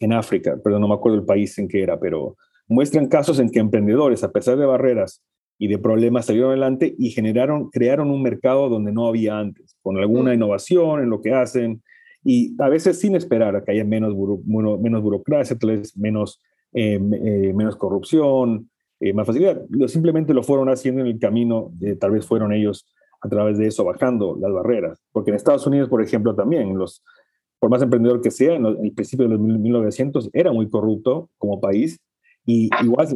en 0.00 0.12
África, 0.14 0.56
perdón, 0.64 0.80
no 0.80 0.88
me 0.88 0.94
acuerdo 0.94 1.18
el 1.18 1.26
país 1.26 1.58
en 1.58 1.68
que 1.68 1.82
era, 1.82 2.00
pero 2.00 2.38
muestran 2.68 3.06
casos 3.06 3.38
en 3.38 3.50
que 3.50 3.58
emprendedores, 3.58 4.24
a 4.24 4.32
pesar 4.32 4.56
de 4.56 4.64
barreras 4.64 5.22
y 5.58 5.68
de 5.68 5.76
problemas, 5.76 6.24
salieron 6.24 6.52
adelante 6.52 6.94
y 6.98 7.10
generaron, 7.10 7.68
crearon 7.68 8.10
un 8.10 8.22
mercado 8.22 8.70
donde 8.70 8.92
no 8.92 9.06
había 9.08 9.38
antes, 9.38 9.76
con 9.82 9.98
alguna 9.98 10.30
mm. 10.30 10.34
innovación 10.34 11.02
en 11.02 11.10
lo 11.10 11.20
que 11.20 11.34
hacen 11.34 11.82
y 12.24 12.56
a 12.62 12.70
veces 12.70 12.98
sin 12.98 13.14
esperar 13.14 13.56
a 13.56 13.62
que 13.62 13.72
haya 13.72 13.84
menos, 13.84 14.14
menos 14.46 15.02
burocracia, 15.02 15.58
tal 15.58 15.76
vez 15.76 15.94
menos 15.98 16.40
menos 16.74 17.76
corrupción, 17.76 18.68
más 19.14 19.26
facilidad. 19.26 19.62
Simplemente 19.86 20.34
lo 20.34 20.42
fueron 20.42 20.68
haciendo 20.68 21.00
en 21.00 21.06
el 21.06 21.18
camino, 21.18 21.72
tal 22.00 22.10
vez 22.10 22.26
fueron 22.26 22.52
ellos 22.52 22.86
a 23.20 23.28
través 23.28 23.56
de 23.56 23.66
eso 23.66 23.84
bajando 23.84 24.36
las 24.40 24.52
barreras. 24.52 25.00
Porque 25.12 25.30
en 25.30 25.36
Estados 25.36 25.66
Unidos, 25.66 25.88
por 25.88 26.02
ejemplo, 26.02 26.34
también, 26.34 26.76
los, 26.76 27.02
por 27.58 27.70
más 27.70 27.80
emprendedor 27.80 28.20
que 28.20 28.30
sea, 28.30 28.54
en 28.54 28.66
el 28.66 28.92
principio 28.92 29.26
de 29.26 29.36
los 29.36 29.40
1900 29.40 30.30
era 30.32 30.52
muy 30.52 30.68
corrupto 30.68 31.30
como 31.38 31.60
país 31.60 31.98
y 32.46 32.68
igual 32.82 33.08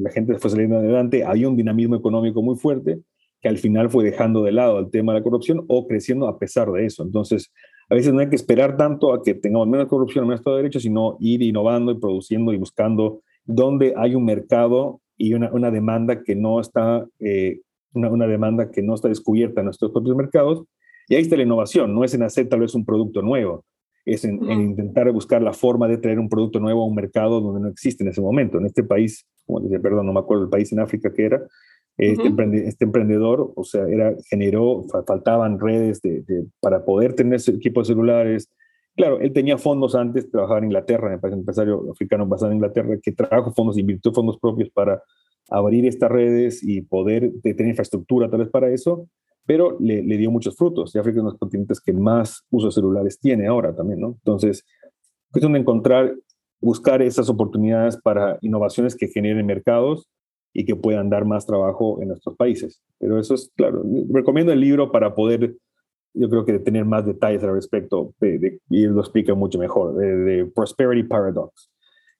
la 0.00 0.10
gente 0.10 0.38
fue 0.38 0.50
saliendo 0.50 0.78
adelante, 0.78 1.24
había 1.24 1.48
un 1.48 1.56
dinamismo 1.56 1.96
económico 1.96 2.40
muy 2.42 2.56
fuerte 2.56 3.00
que 3.42 3.48
al 3.48 3.58
final 3.58 3.90
fue 3.90 4.04
dejando 4.04 4.42
de 4.42 4.52
lado 4.52 4.78
el 4.78 4.90
tema 4.90 5.12
de 5.12 5.18
la 5.18 5.22
corrupción 5.22 5.64
o 5.68 5.86
creciendo 5.86 6.28
a 6.28 6.38
pesar 6.38 6.70
de 6.72 6.86
eso. 6.86 7.02
Entonces, 7.02 7.52
a 7.90 7.94
veces 7.94 8.14
no 8.14 8.20
hay 8.20 8.28
que 8.28 8.36
esperar 8.36 8.76
tanto 8.76 9.12
a 9.12 9.22
que 9.22 9.34
tengamos 9.34 9.66
menos 9.66 9.88
corrupción, 9.88 10.24
menos 10.24 10.40
Estado 10.40 10.56
de 10.56 10.62
Derecho, 10.62 10.80
sino 10.80 11.16
ir 11.18 11.42
innovando 11.42 11.90
y 11.90 11.98
produciendo 11.98 12.52
y 12.52 12.56
buscando 12.56 13.20
dónde 13.44 13.94
hay 13.96 14.14
un 14.14 14.24
mercado 14.24 15.00
y 15.16 15.34
una, 15.34 15.50
una 15.52 15.72
demanda 15.72 16.22
que 16.22 16.36
no 16.36 16.60
está 16.60 17.04
eh, 17.18 17.60
una, 17.92 18.26
demanda 18.26 18.70
que 18.70 18.82
no 18.82 18.94
está 18.94 19.08
descubierta 19.08 19.60
en 19.60 19.66
nuestros 19.66 19.90
propios 19.90 20.16
mercados. 20.16 20.64
Y 21.08 21.16
ahí 21.16 21.22
está 21.22 21.36
la 21.36 21.42
innovación, 21.42 21.92
no 21.92 22.04
es 22.04 22.14
en 22.14 22.22
hacer 22.22 22.48
tal 22.48 22.60
vez 22.60 22.74
un 22.74 22.84
producto 22.84 23.20
nuevo, 23.20 23.64
es 24.04 24.24
en, 24.24 24.40
intentar 24.48 25.10
buscar 25.10 25.42
la 25.42 25.52
forma 25.52 25.88
de 25.88 25.98
traer 25.98 26.20
un 26.20 26.28
producto 26.28 26.60
nuevo 26.60 26.82
a 26.82 26.86
un 26.86 26.94
mercado 26.94 27.40
donde 27.40 27.60
no 27.60 27.68
existe 27.68 28.04
en 28.04 28.10
ese 28.10 28.20
momento. 28.20 28.58
En 28.58 28.66
este 28.66 28.84
país, 28.84 29.26
como 29.44 29.60
decía, 29.60 29.80
perdón, 29.80 30.06
no 30.06 30.12
me 30.12 30.20
acuerdo 30.20 30.44
el 30.44 30.50
país 30.50 30.70
en 30.70 30.78
África 30.78 31.12
que 31.12 31.24
era, 31.24 31.42
este, 32.00 32.66
este, 32.66 32.84
emprendedor, 32.86 33.52
o 33.54 33.62
sea, 33.62 33.86
era, 33.86 34.14
generó, 34.28 34.86
faltaban 35.06 35.60
redes 35.60 36.00
de, 36.00 36.46
para 36.60 36.84
poder 36.84 37.14
tener 37.14 37.40
equipos 37.46 37.88
celulares. 37.88 38.48
Claro, 38.96 39.20
él 39.20 39.32
tenía 39.34 39.58
fondos 39.58 39.94
antes, 39.94 40.30
trabajaba 40.30 40.58
en 40.58 40.64
Inglaterra, 40.64 41.10
me 41.10 41.18
parece 41.18 41.34
un 41.34 41.40
empresario 41.40 41.90
africano 41.90 42.26
basado 42.26 42.52
en 42.52 42.56
Inglaterra, 42.56 42.96
que 43.02 43.12
trajo 43.12 43.52
fondos, 43.52 43.76
invirtió 43.76 44.12
fondos 44.12 44.38
propios 44.38 44.70
para 44.70 45.02
abrir 45.50 45.84
estas 45.84 46.10
redes 46.10 46.62
y 46.62 46.80
poder 46.80 47.32
tener 47.42 47.68
infraestructura 47.68 48.30
tal 48.30 48.40
vez 48.40 48.48
para 48.48 48.70
eso, 48.70 49.06
pero 49.44 49.76
le, 49.78 50.02
dio 50.02 50.30
muchos 50.30 50.56
frutos. 50.56 50.94
Y 50.94 50.98
África 50.98 51.18
es 51.18 51.20
uno 51.20 51.30
de 51.30 51.34
los 51.34 51.40
continentes 51.40 51.80
que 51.80 51.92
más 51.92 52.46
usos 52.50 52.74
celulares 52.74 53.18
tiene 53.20 53.46
ahora 53.46 53.74
también, 53.74 54.00
¿no? 54.00 54.16
Entonces, 54.24 54.64
cuestión 55.30 55.52
de 55.52 55.58
encontrar, 55.58 56.14
buscar 56.60 57.02
esas 57.02 57.28
oportunidades 57.28 57.98
para 57.98 58.38
innovaciones 58.40 58.96
que 58.96 59.08
generen 59.08 59.44
mercados 59.44 60.08
y 60.52 60.64
que 60.64 60.76
puedan 60.76 61.10
dar 61.10 61.24
más 61.24 61.46
trabajo 61.46 62.00
en 62.02 62.08
nuestros 62.08 62.36
países. 62.36 62.82
Pero 62.98 63.18
eso 63.18 63.34
es, 63.34 63.50
claro, 63.56 63.82
recomiendo 64.12 64.52
el 64.52 64.60
libro 64.60 64.90
para 64.90 65.14
poder, 65.14 65.56
yo 66.14 66.28
creo 66.28 66.44
que 66.44 66.58
tener 66.58 66.84
más 66.84 67.06
detalles 67.06 67.42
al 67.44 67.54
respecto, 67.54 68.14
y 68.20 68.84
él 68.84 68.90
lo 68.90 69.00
explica 69.00 69.34
mucho 69.34 69.58
mejor, 69.58 69.94
de, 69.94 70.16
de 70.16 70.46
Prosperity 70.46 71.06
Paradox. 71.06 71.70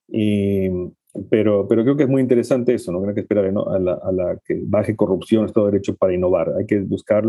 Y, 0.08 0.68
pero, 1.28 1.66
pero 1.66 1.82
creo 1.82 1.96
que 1.96 2.04
es 2.04 2.08
muy 2.08 2.22
interesante 2.22 2.74
eso, 2.74 2.92
no 2.92 3.06
hay 3.06 3.14
que 3.14 3.20
esperar 3.20 3.46
a, 3.46 3.78
la, 3.78 3.92
a, 3.92 4.38
que 4.44 4.60
baje 4.64 4.94
corrupción, 4.94 5.44
Estado 5.44 5.66
de 5.66 5.72
Derecho 5.72 5.96
para 5.96 6.14
innovar. 6.14 6.52
Hay 6.56 6.66
que 6.66 6.80
buscar, 6.80 7.24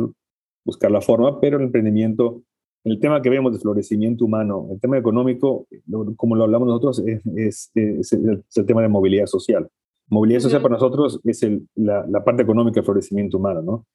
buscar 0.63 0.91
la 0.91 1.01
forma, 1.01 1.39
pero 1.39 1.57
el 1.57 1.63
emprendimiento, 1.63 2.43
el 2.83 2.99
tema 2.99 3.21
que 3.21 3.29
vemos 3.29 3.53
de 3.53 3.59
florecimiento 3.59 4.25
humano, 4.25 4.67
el 4.71 4.79
tema 4.79 4.97
económico, 4.97 5.67
como 6.15 6.35
lo 6.35 6.43
hablamos 6.43 6.67
nosotros, 6.67 7.03
es, 7.35 7.71
el, 7.73 8.43
tema 8.67 8.83
de 8.83 8.87
movilidad 8.87 9.25
social. 9.25 9.67
Movilidad 10.11 10.41
social 10.41 10.61
para 10.61 10.73
nosotros 10.73 11.21
es 11.23 11.41
el, 11.41 11.67
la, 11.73 12.05
la, 12.07 12.23
parte 12.23 12.43
económica 12.43 12.75
del 12.75 12.85
florecimiento 12.85 13.37
humano, 13.37 13.61
¿no? 13.61 13.85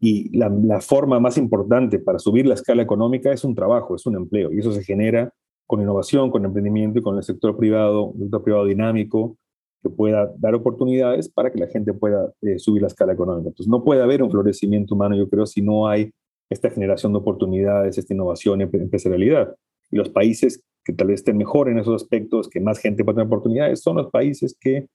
Y 0.00 0.36
la, 0.36 0.48
la 0.48 0.80
forma 0.80 1.20
más 1.20 1.38
importante 1.38 2.00
para 2.00 2.18
subir 2.18 2.44
la 2.44 2.54
escala 2.54 2.82
económica 2.82 3.32
es 3.32 3.44
un 3.44 3.54
trabajo, 3.54 3.94
es 3.94 4.04
un 4.04 4.16
empleo, 4.16 4.52
y 4.52 4.58
eso 4.58 4.72
se 4.72 4.82
genera 4.82 5.32
con 5.68 5.80
innovación, 5.80 6.32
con 6.32 6.44
emprendimiento 6.44 6.98
y 6.98 7.02
con 7.02 7.16
el 7.16 7.22
sector 7.22 7.56
privado, 7.56 8.06
un 8.06 8.22
sector 8.22 8.42
privado 8.42 8.64
dinámico 8.64 9.36
que 9.80 9.90
pueda 9.90 10.32
dar 10.38 10.56
oportunidades 10.56 11.28
para 11.28 11.52
que 11.52 11.60
la 11.60 11.68
gente 11.68 11.94
pueda 11.94 12.32
eh, 12.42 12.58
subir 12.58 12.82
la 12.82 12.88
escala 12.88 13.12
económica. 13.12 13.50
Entonces, 13.50 13.70
no 13.70 13.84
puede 13.84 14.02
haber 14.02 14.24
un 14.24 14.30
florecimiento 14.30 14.96
humano, 14.96 15.14
yo 15.16 15.28
creo, 15.28 15.46
si 15.46 15.62
no 15.62 15.86
hay 15.86 16.10
esta 16.50 16.70
generación 16.70 17.12
de 17.12 17.18
oportunidades, 17.18 17.96
esta 17.96 18.12
innovación 18.12 18.60
y 18.60 18.64
empresarialidad. 18.64 19.54
Y 19.92 19.96
los 19.96 20.08
países 20.08 20.60
que 20.84 20.92
tal 20.92 21.06
vez 21.06 21.20
estén 21.20 21.36
mejor 21.36 21.68
en 21.68 21.78
esos 21.78 22.02
aspectos, 22.02 22.48
que 22.48 22.60
más 22.60 22.78
gente 22.78 23.04
pueda 23.04 23.16
tener 23.16 23.26
oportunidades, 23.28 23.80
son 23.80 23.96
los 23.96 24.10
países 24.10 24.56
que 24.60 24.88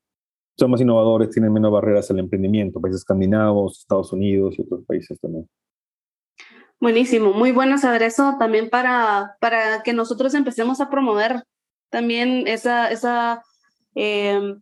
son 0.58 0.72
más 0.72 0.82
innovadores, 0.82 1.30
tienen 1.30 1.52
menos 1.52 1.72
barreras 1.72 2.10
al 2.12 2.20
emprendimiento, 2.20 2.80
países 2.80 3.02
escandinavos, 3.02 3.80
Estados 3.80 4.14
Unidos 4.14 4.56
y 4.58 4.62
otros 4.62 4.86
países 4.86 5.20
también. 5.20 5.50
Buenísimo, 6.80 7.34
muy 7.34 7.52
bueno 7.52 7.78
saber 7.78 8.04
eso 8.04 8.36
también 8.38 8.70
para, 8.70 9.36
para 9.40 9.82
que 9.84 9.94
nosotros 9.94 10.34
empecemos 10.34 10.82
a 10.82 10.90
promover 10.90 11.44
también 11.90 12.48
esa, 12.48 12.92
esa 12.92 13.44
em, 13.96 14.62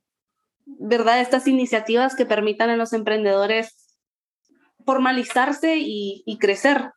¿verdad? 0.65 1.21
Estas 1.21 1.47
iniciativas 1.47 2.15
que 2.15 2.25
permitan 2.25 2.69
a 2.69 2.77
los 2.77 2.93
emprendedores 2.93 3.97
formalizarse 4.85 5.77
y, 5.77 6.37
crecer. 6.39 6.91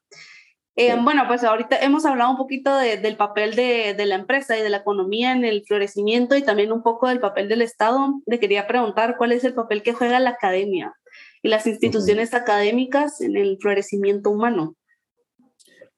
Em, 0.79 1.03
bueno, 1.05 1.23
pues 1.27 1.43
ahorita 1.43 1.79
hemos 1.79 2.05
hablado 2.05 2.31
un 2.31 2.37
poquito 2.37 2.77
del 2.77 3.17
papel 3.17 3.57
de, 3.57 3.95
de, 3.95 4.07
la 4.07 4.15
empresa 4.15 4.59
y 4.59 4.63
de 4.63 4.69
la 4.69 4.79
economía 4.79 5.33
en 5.33 5.45
el 5.45 5.65
florecimiento 5.67 6.37
y 6.37 6.43
también 6.43 6.71
un 6.71 6.83
poco 6.83 7.09
del 7.09 7.19
papel 7.19 7.49
del 7.49 7.63
Estado. 7.63 8.21
Le 8.27 8.39
quería 8.39 8.67
preguntar 8.67 9.17
cuál 9.17 9.33
es 9.33 9.43
el 9.45 9.55
papel 9.55 9.83
que 9.83 9.95
juega 9.95 10.21
la 10.21 10.31
academia 10.31 10.95
y 11.43 11.49
las 11.49 11.67
instituciones 11.67 12.35
académicas 12.35 13.21
en 13.23 13.37
el 13.37 13.57
florecimiento 13.61 14.31
humano. 14.31 14.77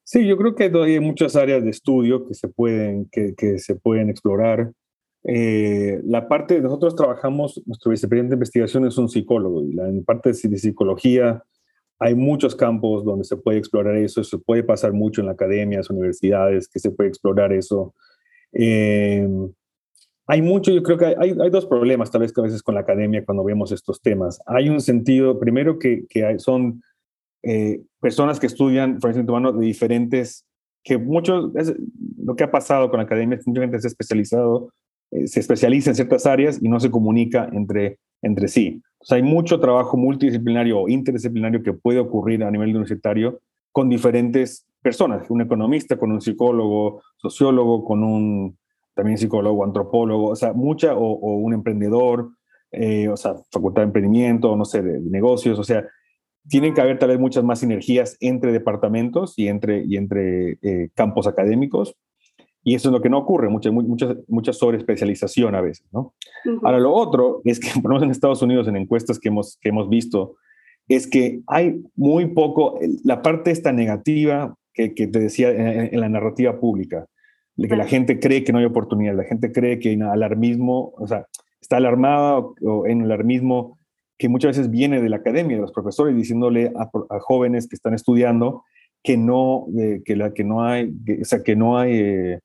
Sí, 0.04 0.26
yo 0.26 0.36
creo 0.38 0.54
que 0.54 0.70
todavía 0.70 0.94
hay 0.94 1.04
muchas 1.04 1.36
áreas 1.36 1.62
de 1.62 1.70
estudio 1.70 2.26
que 2.26 2.34
se 2.34 2.48
pueden, 2.48 3.08
que, 3.10 3.34
que 3.34 3.58
se 3.58 3.74
pueden 3.74 4.08
explorar. 4.08 4.72
Eh, 5.24 6.00
la 6.04 6.28
parte, 6.28 6.60
nosotros 6.60 6.94
trabajamos, 6.96 7.60
nuestro 7.66 7.90
vicepresidente 7.90 8.30
de 8.30 8.36
investigación 8.36 8.86
es 8.86 8.96
un 8.96 9.08
psicólogo 9.08 9.62
y 9.62 9.72
la, 9.72 9.88
en 9.88 10.04
parte 10.04 10.30
de, 10.30 10.58
psicología 10.58 11.42
hay 11.98 12.14
muchos 12.14 12.54
campos 12.54 13.04
donde 13.04 13.24
se 13.24 13.36
puede 13.36 13.58
explorar 13.58 13.96
eso, 13.96 14.22
se 14.22 14.38
puede 14.38 14.62
pasar 14.62 14.92
mucho 14.92 15.20
en 15.20 15.26
la 15.26 15.32
academia, 15.32 15.76
en 15.76 15.80
las 15.80 15.90
universidades, 15.90 16.68
que 16.68 16.78
se 16.78 16.90
puede 16.90 17.08
explorar 17.08 17.52
eso. 17.52 17.94
Eh, 18.52 19.28
hay 20.26 20.42
mucho, 20.42 20.70
yo 20.70 20.82
creo 20.82 20.98
que 20.98 21.06
hay, 21.06 21.34
hay, 21.40 21.50
dos 21.50 21.66
problemas 21.66 22.10
tal 22.10 22.20
vez 22.20 22.32
que 22.32 22.40
a 22.40 22.44
veces 22.44 22.62
con 22.62 22.74
la 22.74 22.82
academia 22.82 23.24
cuando 23.24 23.42
vemos 23.42 23.72
estos 23.72 24.00
temas. 24.00 24.40
Hay 24.46 24.68
un 24.68 24.80
sentido, 24.80 25.40
primero 25.40 25.78
que, 25.78 26.06
que 26.08 26.24
hay, 26.24 26.38
son 26.38 26.82
eh, 27.42 27.80
personas 28.00 28.38
que 28.38 28.46
estudian 28.46 29.00
florecimiento 29.00 29.32
humano 29.32 29.52
de 29.52 29.64
diferentes, 29.64 30.44
que 30.84 30.98
muchos, 30.98 31.50
lo 32.18 32.36
que 32.36 32.44
ha 32.44 32.50
pasado 32.50 32.90
con 32.90 32.98
la 32.98 33.04
academia, 33.04 33.40
simplemente 33.40 33.80
se 33.80 33.86
ha 33.86 33.88
especializado, 33.88 34.72
eh, 35.10 35.26
se 35.26 35.40
especializa 35.40 35.90
en 35.90 35.96
ciertas 35.96 36.26
áreas 36.26 36.62
y 36.62 36.68
no 36.68 36.78
se 36.78 36.90
comunica 36.90 37.48
entre, 37.52 37.98
entre 38.22 38.48
sí. 38.48 38.82
O 39.08 39.10
sea, 39.10 39.16
hay 39.16 39.22
mucho 39.22 39.58
trabajo 39.58 39.96
multidisciplinario 39.96 40.80
o 40.80 40.86
interdisciplinario 40.86 41.62
que 41.62 41.72
puede 41.72 41.98
ocurrir 41.98 42.44
a 42.44 42.50
nivel 42.50 42.68
universitario 42.68 43.40
con 43.72 43.88
diferentes 43.88 44.66
personas, 44.82 45.30
un 45.30 45.40
economista 45.40 45.96
con 45.96 46.12
un 46.12 46.20
psicólogo, 46.20 47.00
sociólogo 47.16 47.86
con 47.86 48.04
un 48.04 48.58
también 48.92 49.16
psicólogo, 49.16 49.64
antropólogo, 49.64 50.28
o 50.28 50.36
sea, 50.36 50.52
mucha, 50.52 50.94
o, 50.94 51.36
un 51.38 51.54
emprendedor, 51.54 52.32
eh, 52.70 53.08
o 53.08 53.16
sea, 53.16 53.36
facultad 53.50 53.80
de 53.80 53.86
emprendimiento, 53.86 54.54
no 54.56 54.66
sé, 54.66 54.82
de 54.82 55.00
negocios, 55.00 55.58
o 55.58 55.64
sea, 55.64 55.86
tienen 56.46 56.74
que 56.74 56.82
haber 56.82 56.98
tal 56.98 57.08
vez 57.08 57.18
muchas 57.18 57.44
más 57.44 57.60
sinergias 57.60 58.14
entre 58.20 58.52
departamentos 58.52 59.38
y 59.38 59.48
entre, 59.48 59.86
y 59.86 59.96
entre 59.96 60.58
eh, 60.60 60.90
campos 60.94 61.26
académicos. 61.26 61.96
Y 62.68 62.74
eso 62.74 62.90
es 62.90 62.92
lo 62.92 63.00
que 63.00 63.08
no 63.08 63.16
ocurre, 63.16 63.48
mucha, 63.48 63.70
mucha, 63.72 64.14
mucha 64.26 64.52
sobreespecialización 64.52 65.54
a 65.54 65.62
veces. 65.62 65.86
¿no? 65.90 66.12
Ahora, 66.62 66.78
lo 66.78 66.92
otro 66.92 67.40
es 67.46 67.58
que, 67.58 67.68
por 67.80 67.84
lo 67.84 67.94
menos 67.94 68.02
en 68.02 68.10
Estados 68.10 68.42
Unidos, 68.42 68.68
en 68.68 68.76
encuestas 68.76 69.18
que 69.18 69.30
hemos, 69.30 69.56
que 69.62 69.70
hemos 69.70 69.88
visto, 69.88 70.36
es 70.86 71.06
que 71.06 71.40
hay 71.46 71.80
muy 71.96 72.26
poco, 72.26 72.78
la 73.04 73.22
parte 73.22 73.52
esta 73.52 73.72
negativa 73.72 74.54
que, 74.74 74.92
que 74.92 75.06
te 75.06 75.18
decía 75.18 75.48
en, 75.50 75.98
la 75.98 76.10
narrativa 76.10 76.60
pública, 76.60 77.06
de 77.56 77.68
que 77.68 77.76
la 77.76 77.86
gente 77.86 78.20
cree 78.20 78.44
que 78.44 78.52
no 78.52 78.58
hay 78.58 78.66
oportunidad, 78.66 79.16
la 79.16 79.24
gente 79.24 79.50
cree 79.50 79.78
que 79.78 79.88
hay 79.88 80.00
alarmismo, 80.02 80.92
o 80.98 81.06
sea, 81.06 81.26
está 81.62 81.78
alarmada 81.78 82.40
o 82.40 82.86
en 82.86 83.00
alarmismo 83.00 83.78
que 84.18 84.28
muchas 84.28 84.58
veces 84.58 84.70
viene 84.70 85.00
de 85.00 85.08
la 85.08 85.16
academia, 85.16 85.56
de 85.56 85.62
los 85.62 85.72
profesores, 85.72 86.14
diciéndole 86.14 86.70
a, 86.76 86.90
jóvenes 87.20 87.66
que 87.66 87.76
están 87.76 87.94
estudiando 87.94 88.64
que 89.02 89.16
no, 89.16 89.68
eh, 89.78 90.02
que, 90.04 90.16
la, 90.16 90.34
que 90.34 90.44
no 90.44 90.64
hay, 90.64 90.92
o 91.22 91.24
sea, 91.24 91.42
que 91.42 91.56
no 91.56 91.78
hay, 91.78 91.92
eh, 91.94 92.40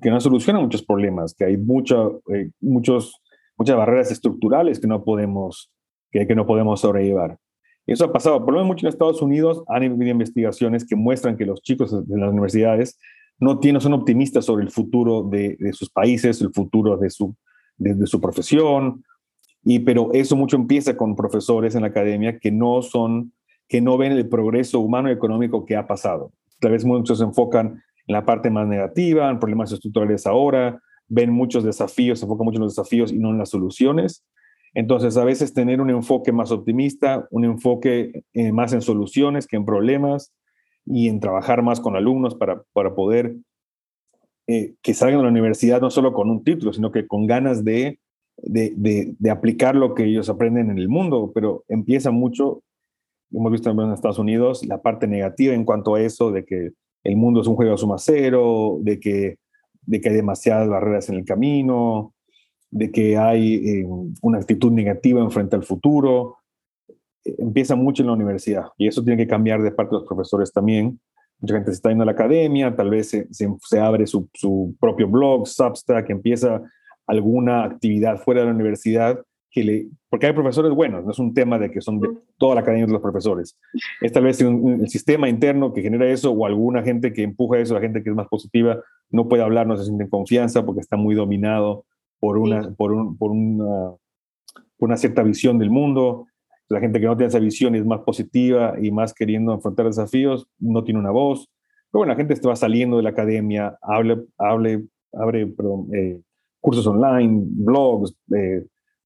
que 0.00 0.10
no 0.10 0.20
solucionan 0.20 0.62
muchos 0.62 0.82
problemas, 0.82 1.34
que 1.34 1.44
hay 1.44 1.54
eh, 1.54 2.50
muchos, 2.60 3.22
muchas 3.56 3.76
barreras 3.76 4.10
estructurales 4.10 4.80
que 4.80 4.86
no 4.86 5.04
podemos, 5.04 5.70
que, 6.10 6.34
no 6.34 6.46
podemos 6.46 6.80
sobrellevar. 6.80 7.38
Eso 7.86 8.04
ha 8.04 8.12
pasado, 8.12 8.44
por 8.44 8.54
lo 8.54 8.60
menos 8.60 8.68
mucho 8.68 8.86
en 8.86 8.90
Estados 8.90 9.22
Unidos 9.22 9.62
han 9.66 9.82
habido 9.82 10.10
investigaciones 10.10 10.86
que 10.86 10.96
muestran 10.96 11.36
que 11.36 11.46
los 11.46 11.62
chicos 11.62 12.06
de 12.06 12.18
las 12.18 12.30
universidades 12.30 12.98
no 13.38 13.58
tienen, 13.58 13.80
son 13.80 13.94
optimistas 13.94 14.44
sobre 14.44 14.64
el 14.64 14.70
futuro 14.70 15.22
de, 15.22 15.56
de 15.58 15.72
sus 15.72 15.90
países, 15.90 16.40
el 16.42 16.52
futuro 16.52 16.96
de 16.98 17.10
su, 17.10 17.34
de 17.78 18.06
su 18.06 18.20
profesión, 18.20 19.02
y, 19.64 19.80
pero 19.80 20.10
eso 20.12 20.36
mucho 20.36 20.56
empieza 20.56 20.96
con 20.96 21.16
profesores 21.16 21.74
en 21.74 21.82
la 21.82 21.88
academia 21.88 22.38
que 22.38 22.50
no 22.50 22.82
son, 22.82 23.32
que 23.68 23.80
no 23.80 23.98
ven 23.98 24.12
el 24.12 24.28
progreso 24.28 24.80
humano 24.80 25.08
y 25.08 25.12
económico 25.12 25.64
que 25.64 25.76
ha 25.76 25.86
pasado. 25.86 26.32
Tal 26.60 26.72
vez 26.72 26.84
muchos 26.84 27.18
se 27.18 27.24
enfocan 27.24 27.82
en 28.10 28.14
la 28.14 28.24
parte 28.24 28.50
más 28.50 28.66
negativa, 28.66 29.30
en 29.30 29.38
problemas 29.38 29.70
estructurales 29.70 30.26
ahora, 30.26 30.82
ven 31.06 31.30
muchos 31.30 31.62
desafíos, 31.62 32.18
se 32.18 32.24
enfocan 32.24 32.44
mucho 32.44 32.56
en 32.56 32.64
los 32.64 32.74
desafíos 32.74 33.12
y 33.12 33.18
no 33.20 33.30
en 33.30 33.38
las 33.38 33.50
soluciones. 33.50 34.24
Entonces, 34.74 35.16
a 35.16 35.24
veces 35.24 35.54
tener 35.54 35.80
un 35.80 35.90
enfoque 35.90 36.32
más 36.32 36.50
optimista, 36.50 37.28
un 37.30 37.44
enfoque 37.44 38.24
eh, 38.32 38.50
más 38.50 38.72
en 38.72 38.82
soluciones 38.82 39.46
que 39.46 39.54
en 39.54 39.64
problemas 39.64 40.32
y 40.84 41.08
en 41.08 41.20
trabajar 41.20 41.62
más 41.62 41.78
con 41.78 41.94
alumnos 41.94 42.34
para, 42.34 42.64
para 42.72 42.96
poder 42.96 43.36
eh, 44.48 44.74
que 44.82 44.92
salgan 44.92 45.18
de 45.18 45.24
la 45.24 45.30
universidad 45.30 45.80
no 45.80 45.90
solo 45.90 46.12
con 46.12 46.30
un 46.30 46.42
título, 46.42 46.72
sino 46.72 46.90
que 46.90 47.06
con 47.06 47.28
ganas 47.28 47.64
de, 47.64 48.00
de, 48.38 49.30
aplicar 49.30 49.76
lo 49.76 49.94
que 49.94 50.06
ellos 50.06 50.28
aprenden 50.28 50.68
en 50.68 50.78
el 50.78 50.88
mundo, 50.88 51.30
pero 51.32 51.62
empieza 51.68 52.10
mucho, 52.10 52.64
hemos 53.30 53.52
visto 53.52 53.70
en 53.70 53.92
Estados 53.92 54.18
Unidos, 54.18 54.66
la 54.66 54.82
parte 54.82 55.06
negativa 55.06 55.54
en 55.54 55.64
cuanto 55.64 55.94
a 55.94 56.02
eso, 56.02 56.32
de 56.32 56.44
que 56.44 56.70
el 57.04 57.16
mundo 57.16 57.40
es 57.40 57.46
un 57.46 57.56
juego 57.56 57.74
a 57.74 57.78
suma 57.78 57.98
cero, 57.98 58.78
de 58.80 59.00
que, 59.00 59.38
de 59.82 60.00
que 60.00 60.08
hay 60.08 60.14
demasiadas 60.14 60.68
barreras 60.68 61.08
en 61.08 61.16
el 61.16 61.24
camino, 61.24 62.14
de 62.70 62.90
que 62.90 63.16
hay 63.16 63.54
eh, 63.54 63.86
una 64.22 64.38
actitud 64.38 64.70
negativa 64.70 65.20
en 65.20 65.30
frente 65.30 65.56
al 65.56 65.64
futuro. 65.64 66.36
Eh, 67.24 67.34
empieza 67.38 67.74
mucho 67.74 68.02
en 68.02 68.08
la 68.08 68.14
universidad 68.14 68.66
y 68.78 68.86
eso 68.86 69.02
tiene 69.02 69.16
que 69.16 69.28
cambiar 69.28 69.62
de 69.62 69.72
parte 69.72 69.94
de 69.94 70.00
los 70.00 70.08
profesores 70.08 70.52
también. 70.52 71.00
Mucha 71.40 71.54
gente 71.54 71.70
se 71.70 71.76
está 71.76 71.88
yendo 71.88 72.02
a 72.02 72.06
la 72.06 72.12
academia, 72.12 72.76
tal 72.76 72.90
vez 72.90 73.08
se, 73.08 73.26
se, 73.30 73.80
abre 73.80 74.06
su, 74.06 74.28
su, 74.34 74.76
propio 74.78 75.08
blog, 75.08 75.46
Substack, 75.46 76.10
empieza 76.10 76.62
alguna 77.06 77.64
actividad 77.64 78.18
fuera 78.18 78.40
de 78.40 78.48
la 78.48 78.52
universidad 78.52 79.18
que 79.50 79.64
le, 79.64 79.88
porque 80.08 80.26
hay 80.26 80.32
profesores 80.32 80.72
buenos, 80.72 81.04
no 81.04 81.10
es 81.10 81.18
un 81.18 81.34
tema 81.34 81.58
de 81.58 81.70
que 81.70 81.80
son 81.80 81.98
de 82.00 82.08
toda 82.38 82.54
la 82.54 82.60
academia 82.60 82.86
de 82.86 82.92
los 82.92 83.02
profesores. 83.02 83.58
Es 84.00 84.12
tal 84.12 84.24
vez 84.24 84.40
el 84.40 84.88
sistema 84.88 85.28
interno 85.28 85.72
que 85.72 85.82
genera 85.82 86.08
eso 86.08 86.30
o 86.30 86.46
alguna 86.46 86.82
gente 86.82 87.12
que 87.12 87.22
empuja 87.22 87.58
eso, 87.58 87.74
la 87.74 87.80
gente 87.80 88.02
que 88.02 88.10
es 88.10 88.16
más 88.16 88.28
positiva, 88.28 88.80
no 89.10 89.28
puede 89.28 89.42
hablar, 89.42 89.66
no 89.66 89.76
se 89.76 89.84
siente 89.84 90.04
en 90.04 90.10
confianza 90.10 90.64
porque 90.64 90.80
está 90.80 90.96
muy 90.96 91.14
dominado 91.14 91.84
por 92.20 92.38
una, 92.38 92.70
por, 92.76 92.92
un, 92.92 93.16
por, 93.16 93.32
una, 93.32 93.94
una 94.78 94.96
cierta 94.96 95.22
visión 95.22 95.58
del 95.58 95.70
mundo. 95.70 96.26
La 96.68 96.78
gente 96.78 97.00
que 97.00 97.06
no 97.06 97.16
tiene 97.16 97.28
esa 97.28 97.40
visión 97.40 97.74
y 97.74 97.78
es 97.78 97.86
más 97.86 98.00
positiva 98.00 98.74
y 98.80 98.92
más 98.92 99.12
queriendo 99.12 99.52
enfrentar 99.52 99.86
desafíos, 99.86 100.46
no 100.60 100.84
tiene 100.84 101.00
una 101.00 101.10
voz. 101.10 101.50
Pero 101.90 102.00
bueno, 102.00 102.12
la 102.12 102.16
gente 102.16 102.40
va 102.46 102.54
saliendo 102.54 102.98
de 102.98 103.02
la 103.02 103.10
academia, 103.10 103.76
hable, 103.82 104.22
hable, 104.38 104.84
abre 105.12 105.48
perdón, 105.48 105.88
eh, 105.92 106.20
cursos 106.60 106.86
online, 106.86 107.42
blogs, 107.44 108.14
eh, 108.36 108.64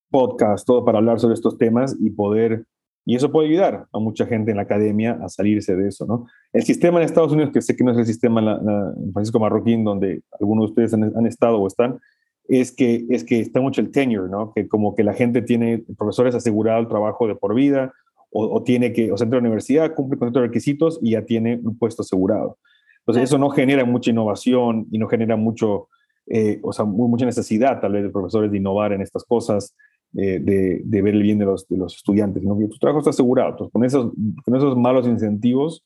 podcasts, 0.09 0.65
todo 0.65 0.85
para 0.85 0.99
hablar 0.99 1.19
sobre 1.19 1.33
estos 1.33 1.57
temas 1.57 1.95
y 1.99 2.09
poder, 2.11 2.65
y 3.05 3.15
eso 3.15 3.31
puede 3.31 3.49
ayudar 3.49 3.87
a 3.91 3.99
mucha 3.99 4.25
gente 4.25 4.51
en 4.51 4.57
la 4.57 4.63
academia 4.63 5.19
a 5.21 5.29
salirse 5.29 5.75
de 5.75 5.89
eso, 5.89 6.05
¿no? 6.05 6.25
El 6.53 6.63
sistema 6.63 6.99
en 6.99 7.05
Estados 7.05 7.31
Unidos, 7.31 7.51
que 7.53 7.61
sé 7.61 7.75
que 7.75 7.83
no 7.83 7.91
es 7.91 7.97
el 7.97 8.05
sistema 8.05 8.41
en, 8.41 9.13
Francisco 9.13 9.39
Marroquín, 9.39 9.83
donde 9.83 10.23
algunos 10.39 10.65
de 10.65 10.69
ustedes 10.71 10.93
han, 10.93 11.15
han 11.15 11.25
estado 11.27 11.59
o 11.59 11.67
están, 11.67 11.99
es 12.47 12.71
que, 12.71 13.05
es 13.09 13.23
que 13.23 13.39
está 13.39 13.59
mucho 13.59 13.81
el 13.81 13.91
tenure, 13.91 14.29
¿no? 14.29 14.53
Que 14.53 14.67
como 14.67 14.95
que 14.95 15.03
la 15.03 15.13
gente 15.13 15.41
tiene 15.41 15.83
profesores 15.97 16.35
asegurado 16.35 16.79
el 16.79 16.87
trabajo 16.87 17.27
de 17.27 17.35
por 17.35 17.55
vida 17.55 17.93
o, 18.37 18.61
tiene 18.63 18.91
que, 18.91 19.13
o 19.13 19.15
a 19.15 19.25
la 19.25 19.37
universidad, 19.37 19.93
cumple 19.95 20.19
con 20.19 20.27
estos 20.27 20.41
requisitos 20.41 20.99
y 21.01 21.11
ya 21.11 21.23
tiene 21.23 21.57
un 21.63 21.77
puesto 21.77 22.01
asegurado. 22.01 22.57
Entonces, 22.99 23.23
eso 23.23 23.37
no 23.37 23.49
genera 23.49 23.85
mucha 23.85 24.11
innovación 24.11 24.87
y 24.91 24.97
no 24.97 25.07
genera 25.07 25.37
mucho, 25.37 25.87
eh, 26.27 26.59
o 26.61 26.73
sea, 26.73 26.83
mucha 26.83 27.25
necesidad 27.25 27.79
tal 27.79 27.93
vez 27.93 28.03
de 28.03 28.09
profesores 28.09 28.51
de 28.51 28.57
innovar 28.57 28.91
en 28.91 29.01
estas 29.01 29.23
cosas, 29.23 29.73
eh, 30.17 30.39
de, 30.39 31.01
ver 31.01 31.13
el 31.13 31.23
bien 31.23 31.37
de 31.37 31.45
los, 31.45 31.67
de 31.67 31.77
los 31.77 31.95
estudiantes, 31.95 32.41
sino 32.41 32.57
que 32.57 32.67
tu 32.67 32.77
trabajo 32.77 32.99
está 32.99 33.09
asegurado. 33.09 33.69
Con 33.69 33.83
esos, 33.83 34.13
con 34.43 34.55
esos 34.55 34.77
malos 34.77 35.07
incentivos, 35.07 35.83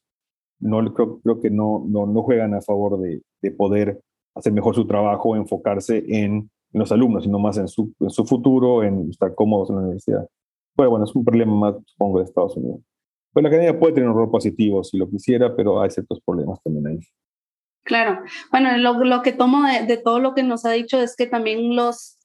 no, 0.60 0.94
creo, 0.94 1.20
creo 1.22 1.40
que 1.40 1.50
no, 1.50 1.86
no, 1.88 2.06
no 2.06 2.22
juegan 2.22 2.54
a 2.54 2.62
favor 2.62 3.00
de, 3.00 3.22
de 3.42 3.52
poder 3.52 4.00
hacer 4.36 4.54
mejor 4.54 4.76
su 4.76 4.86
trabajo, 4.86 5.36
enfocarse 5.36 6.04
en, 6.08 6.50
los 6.72 6.92
alumnos, 6.92 7.24
sino 7.24 7.40
más 7.40 7.58
en 7.58 7.68
su, 7.68 7.94
en 8.00 8.12
su 8.12 8.26
futuro, 8.26 8.84
en 8.84 9.10
estar 9.10 9.34
cómodos 9.34 9.72
en 9.72 9.78
la 9.78 9.82
universidad. 9.82 10.28
Pero 10.76 10.92
bueno, 10.92 11.06
es 11.06 11.16
un 11.16 11.26
problema 11.26 11.56
más, 11.56 11.76
supongo, 11.88 12.20
de 12.20 12.26
Estados 12.26 12.56
Unidos. 12.58 12.82
Pues 13.34 13.42
la 13.42 13.50
academia 13.50 13.80
puede 13.80 13.94
tener 13.94 14.08
un 14.10 14.16
rol 14.16 14.30
positivo 14.30 14.84
si 14.84 14.98
lo 14.98 15.10
quisiera, 15.10 15.56
pero 15.56 15.82
hay 15.82 15.90
ciertos 15.90 16.22
problemas 16.24 16.62
también 16.62 16.86
ahí. 16.86 17.00
Claro. 17.84 18.20
Bueno, 18.52 18.78
lo, 18.78 19.04
lo 19.04 19.24
que 19.24 19.32
tomo 19.32 19.64
de, 19.64 19.98
todo 19.98 20.20
lo 20.20 20.36
que 20.36 20.44
nos 20.44 20.64
ha 20.66 20.72
dicho 20.72 21.00
es 21.02 21.16
que 21.16 21.26
también 21.26 21.76
los, 21.76 22.19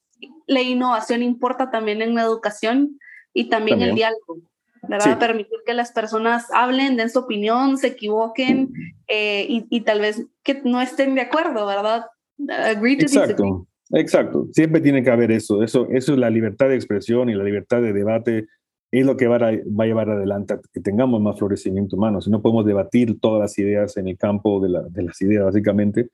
la 0.47 0.61
innovación 0.61 1.23
importa 1.23 1.71
también 1.71 2.01
en 2.01 2.15
la 2.15 2.23
educación 2.23 2.99
y 3.33 3.49
también, 3.49 3.81
el 3.81 3.95
diálogo. 3.95 4.39
¿verdad? 4.87 5.17
Permitir 5.17 5.57
que 5.65 5.73
las 5.73 5.91
personas 5.91 6.45
hablen, 6.53 6.95
den 6.95 7.09
su 7.09 7.19
opinión, 7.19 7.77
se 7.77 7.87
equivoquen 7.87 8.71
eh, 9.07 9.45
y, 9.49 9.65
y, 9.69 9.81
tal 9.81 9.99
vez 9.99 10.25
que 10.43 10.61
no 10.63 10.79
estén 10.79 11.15
de 11.15 11.21
acuerdo, 11.21 11.65
¿verdad? 11.65 12.05
Agree 12.47 12.97
to 12.97 13.05
Exacto. 13.05 13.67
Exacto, 13.91 14.47
siempre 14.51 14.81
tiene 14.81 15.03
que 15.03 15.11
haber 15.11 15.31
eso. 15.31 15.61
eso. 15.63 15.87
Eso 15.89 16.13
es 16.13 16.19
la 16.19 16.29
libertad 16.29 16.69
de 16.69 16.75
expresión 16.75 17.29
y 17.29 17.35
la 17.35 17.43
libertad 17.43 17.81
de 17.81 17.93
debate 17.93 18.47
es 18.91 19.05
lo 19.05 19.17
que 19.17 19.27
va 19.27 19.35
a, 19.35 19.39
va 19.39 19.83
a 19.83 19.87
llevar 19.87 20.09
adelante 20.09 20.55
que 20.73 20.79
tengamos 20.79 21.21
más 21.21 21.37
florecimiento 21.37 21.95
humano. 21.95 22.21
Si 22.21 22.29
no 22.29 22.41
podemos 22.41 22.65
debatir 22.65 23.19
todas 23.19 23.41
las 23.41 23.57
ideas 23.59 23.97
en 23.97 24.07
el 24.07 24.17
campo 24.17 24.59
de, 24.59 24.69
la, 24.69 24.81
de 24.83 25.03
las 25.03 25.21
ideas, 25.21 25.43
básicamente, 25.45 26.09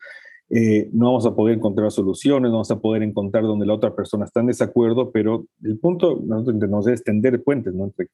eh, 0.53 0.89
no 0.91 1.07
vamos 1.07 1.25
a 1.25 1.35
poder 1.35 1.57
encontrar 1.57 1.91
soluciones, 1.91 2.49
no 2.49 2.57
vamos 2.57 2.71
a 2.71 2.79
poder 2.79 3.03
encontrar 3.03 3.43
donde 3.43 3.65
la 3.65 3.73
otra 3.73 3.95
persona 3.95 4.25
está 4.25 4.41
en 4.41 4.47
desacuerdo, 4.47 5.11
pero 5.11 5.45
el 5.63 5.79
punto 5.79 6.21
nosotros 6.25 6.87
es 6.87 7.03
tender 7.03 7.41
puentes 7.41 7.73
¿no? 7.73 7.85
entre, 7.85 8.07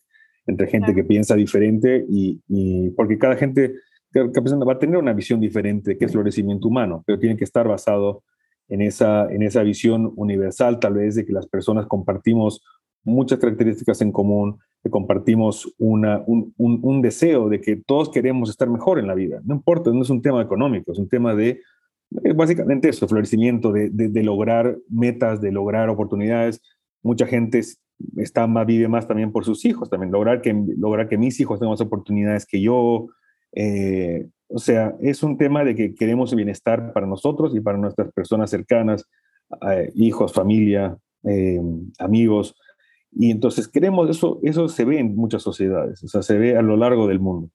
entre 0.46 0.68
gente 0.68 0.94
que 0.94 1.04
piensa 1.04 1.36
diferente 1.36 2.06
y, 2.08 2.40
y 2.48 2.90
porque 2.92 3.18
cada 3.18 3.36
gente 3.36 3.74
cada 4.12 4.32
persona 4.32 4.66
va 4.66 4.74
a 4.74 4.80
tener 4.80 4.98
una 4.98 5.14
visión 5.14 5.40
diferente 5.40 5.92
de 5.92 5.98
qué 5.98 6.06
es 6.06 6.12
florecimiento 6.12 6.68
humano, 6.68 7.04
pero 7.06 7.20
tiene 7.20 7.38
que 7.38 7.44
estar 7.44 7.68
basado 7.68 8.24
en 8.70 8.82
esa, 8.82 9.32
en 9.32 9.44
esa 9.44 9.64
visión 9.64 10.12
universal, 10.16 10.80
tal 10.80 10.94
vez 10.94 11.16
de 11.16 11.26
que 11.26 11.34
las 11.34 11.48
personas 11.48 11.88
compartimos 11.88 12.62
muchas 13.04 13.40
características 13.40 14.02
en 14.02 14.12
común, 14.12 14.60
que 14.84 14.90
compartimos 14.90 15.74
una, 15.78 16.24
un, 16.28 16.54
un, 16.58 17.02
deseo 17.02 17.50
de 17.50 17.62
que 17.62 17.78
todos 17.78 18.10
queremos 18.10 18.50
estar 18.50 18.70
mejor 18.70 19.00
en 19.00 19.08
la 19.08 19.16
vida. 19.16 19.42
No 19.46 19.56
importa, 19.56 19.92
no 19.92 20.02
es 20.02 20.10
un 20.10 20.22
tema 20.22 20.42
económico, 20.42 20.92
es 20.92 21.00
un 21.00 21.08
tema 21.08 21.34
de, 21.34 21.62
básicamente 22.10 22.90
eso, 22.90 23.08
florecimiento, 23.08 23.72
de, 23.72 23.90
de, 23.90 24.24
lograr 24.24 24.78
metas, 24.90 25.42
de 25.42 25.52
lograr 25.52 25.90
oportunidades. 25.90 26.62
Mucha 27.04 27.28
gente 27.28 27.62
está 28.18 28.48
más, 28.48 28.66
vive 28.66 28.88
más 28.88 29.08
también 29.08 29.32
por 29.32 29.46
sus 29.46 29.66
hijos, 29.66 29.90
también 29.90 30.12
lograr 30.12 30.42
que, 30.42 30.54
lograr 30.78 31.10
que 31.10 31.18
mis 31.18 31.40
hijos 31.40 31.60
tengan 31.60 31.72
más 31.72 31.82
oportunidades 31.82 32.46
que 32.46 32.62
yo, 32.62 33.08
eh, 33.54 34.28
o 34.50 34.60
sea, 34.60 34.96
es 35.02 35.24
un 35.24 35.38
tema 35.38 35.64
de 35.64 35.76
que 35.76 35.94
queremos 35.94 36.34
bienestar 36.34 36.94
para 36.94 37.06
nosotros 37.06 37.56
y 37.56 37.60
para 37.60 37.78
nuestras 37.78 38.12
personas 38.14 38.50
cercanas, 38.50 39.06
eh, 39.70 39.92
hijos, 39.96 40.34
familia, 40.34 40.98
eh, 41.24 41.62
amigos. 42.00 42.56
Y 43.12 43.32
entonces 43.32 43.68
queremos 43.68 44.10
eso, 44.10 44.40
eso 44.44 44.68
se 44.70 44.86
ve 44.86 45.00
en 45.00 45.16
muchas 45.16 45.42
sociedades, 45.42 46.04
o 46.04 46.08
sea, 46.08 46.22
se 46.22 46.38
ve 46.38 46.58
a 46.58 46.62
lo 46.62 46.78
largo 46.78 47.08
del 47.08 47.20
mundo. 47.20 47.50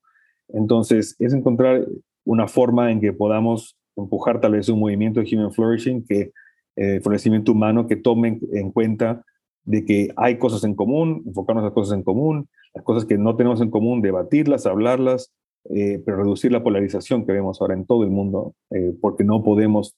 Entonces, 0.49 1.17
es 1.19 1.33
encontrar 1.33 1.87
una 2.25 2.47
forma 2.47 2.91
en 2.93 3.01
que 3.01 3.13
podamos 3.13 3.77
empujar 3.97 4.41
tal 4.41 4.53
vez 4.53 4.69
un 4.69 4.81
movimiento 4.81 5.21
de 5.21 5.29
human 5.35 5.53
flourishing, 5.53 6.05
que 6.05 6.33
eh, 6.77 7.01
florecimiento 7.01 7.53
humano, 7.53 7.87
que 7.87 7.97
tome 7.97 8.41
en 8.53 8.73
cuenta 8.73 9.25
de 9.65 9.85
que 9.85 10.09
hay 10.17 10.39
cosas 10.39 10.65
en 10.65 10.75
común, 10.75 11.23
enfocarnos 11.27 11.63
a 11.63 11.67
las 11.67 11.75
cosas 11.75 11.97
en 11.97 12.03
común, 12.03 12.49
las 12.75 12.85
cosas 12.85 13.05
que 13.05 13.19
no 13.19 13.37
tenemos 13.37 13.61
en 13.61 13.71
común, 13.71 14.01
debatirlas, 14.03 14.67
hablarlas, 14.67 15.33
eh, 15.71 16.03
pero 16.05 16.19
reducir 16.19 16.51
la 16.51 16.63
polarización 16.63 17.25
que 17.27 17.33
vemos 17.33 17.61
ahora 17.61 17.75
en 17.75 17.87
todo 17.87 18.03
el 18.03 18.11
mundo, 18.11 18.55
eh, 18.71 18.95
porque 19.01 19.23
no 19.23 19.43
podemos, 19.43 19.97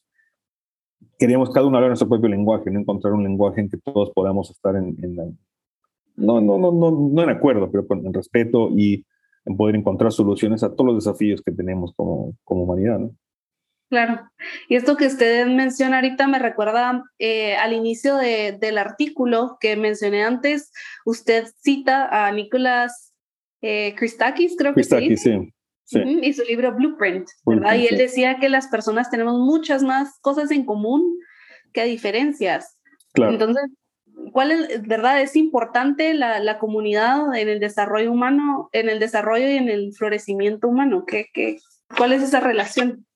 queremos 1.18 1.50
cada 1.50 1.66
uno 1.66 1.76
hablar 1.76 1.90
nuestro 1.90 2.08
propio 2.08 2.28
lenguaje, 2.28 2.70
no 2.70 2.80
encontrar 2.80 3.14
un 3.14 3.22
lenguaje 3.22 3.60
en 3.60 3.70
que 3.70 3.78
todos 3.78 4.10
podamos 4.10 4.50
estar 4.50 4.76
en, 4.76 4.96
en 5.02 5.38
no, 6.16 6.40
no, 6.40 6.58
no, 6.58 6.70
no, 6.70 6.90
no 6.90 7.22
en 7.22 7.30
acuerdo, 7.30 7.70
pero 7.70 7.86
con 7.86 8.06
en 8.06 8.12
respeto 8.12 8.70
y 8.76 9.04
en 9.46 9.56
poder 9.56 9.76
encontrar 9.76 10.12
soluciones 10.12 10.62
a 10.62 10.74
todos 10.74 10.92
los 10.92 11.04
desafíos 11.04 11.42
que 11.42 11.52
tenemos 11.52 11.92
como, 11.96 12.34
como 12.44 12.64
humanidad. 12.64 12.98
¿no? 12.98 13.10
Claro. 13.90 14.28
Y 14.68 14.76
esto 14.76 14.96
que 14.96 15.06
usted 15.06 15.46
menciona 15.46 15.96
ahorita 15.96 16.26
me 16.26 16.38
recuerda 16.38 17.04
eh, 17.18 17.56
al 17.56 17.72
inicio 17.72 18.16
de, 18.16 18.56
del 18.58 18.78
artículo 18.78 19.56
que 19.60 19.76
mencioné 19.76 20.24
antes. 20.24 20.72
Usted 21.04 21.46
cita 21.62 22.26
a 22.26 22.32
Nicolás 22.32 23.14
eh, 23.60 23.94
Christakis, 23.96 24.56
creo 24.56 24.74
que 24.74 24.82
sí. 24.82 25.16
sí. 25.16 25.98
Y 26.22 26.32
su 26.32 26.44
libro 26.44 26.74
Blueprint, 26.74 27.28
¿verdad? 27.44 27.76
y 27.76 27.86
él 27.86 27.98
decía 27.98 28.38
que 28.38 28.48
las 28.48 28.68
personas 28.68 29.10
tenemos 29.10 29.38
muchas 29.38 29.82
más 29.82 30.18
cosas 30.20 30.50
en 30.50 30.64
común 30.64 31.18
que 31.72 31.84
diferencias. 31.84 32.78
Claro. 33.12 33.32
Entonces, 33.32 33.64
¿cuál 34.32 34.50
es, 34.50 34.82
verdad? 34.82 35.20
Es 35.20 35.36
importante 35.36 36.14
la, 36.14 36.40
la, 36.40 36.58
comunidad 36.58 37.34
en 37.36 37.48
el 37.48 37.60
desarrollo 37.60 38.12
humano, 38.12 38.70
en 38.72 38.88
el 38.88 38.98
desarrollo 38.98 39.46
y 39.48 39.56
en 39.56 39.68
el 39.68 39.92
florecimiento 39.92 40.68
humano. 40.68 41.04
¿Qué, 41.06 41.26
qué, 41.32 41.58
¿Cuál 41.96 42.12
es 42.12 42.22
esa 42.22 42.40
relación? 42.40 43.06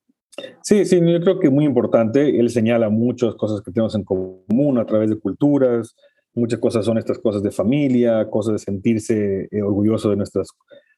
Sí, 0.61 0.85
sí, 0.85 0.99
yo 0.99 1.19
creo 1.21 1.39
que 1.39 1.47
es 1.47 1.53
muy 1.53 1.65
importante. 1.65 2.39
Él 2.39 2.49
señala 2.49 2.89
muchas 2.89 3.35
cosas 3.35 3.61
que 3.61 3.71
tenemos 3.71 3.95
en 3.95 4.03
común 4.03 4.77
a 4.77 4.85
través 4.85 5.09
de 5.09 5.19
culturas. 5.19 5.95
Muchas 6.33 6.59
cosas 6.59 6.85
son 6.85 6.97
estas 6.97 7.19
cosas 7.19 7.41
de 7.41 7.51
familia, 7.51 8.29
cosas 8.29 8.53
de 8.53 8.59
sentirse 8.59 9.47
eh, 9.51 9.61
orgulloso 9.61 10.09
de 10.09 10.15
nuestras 10.15 10.49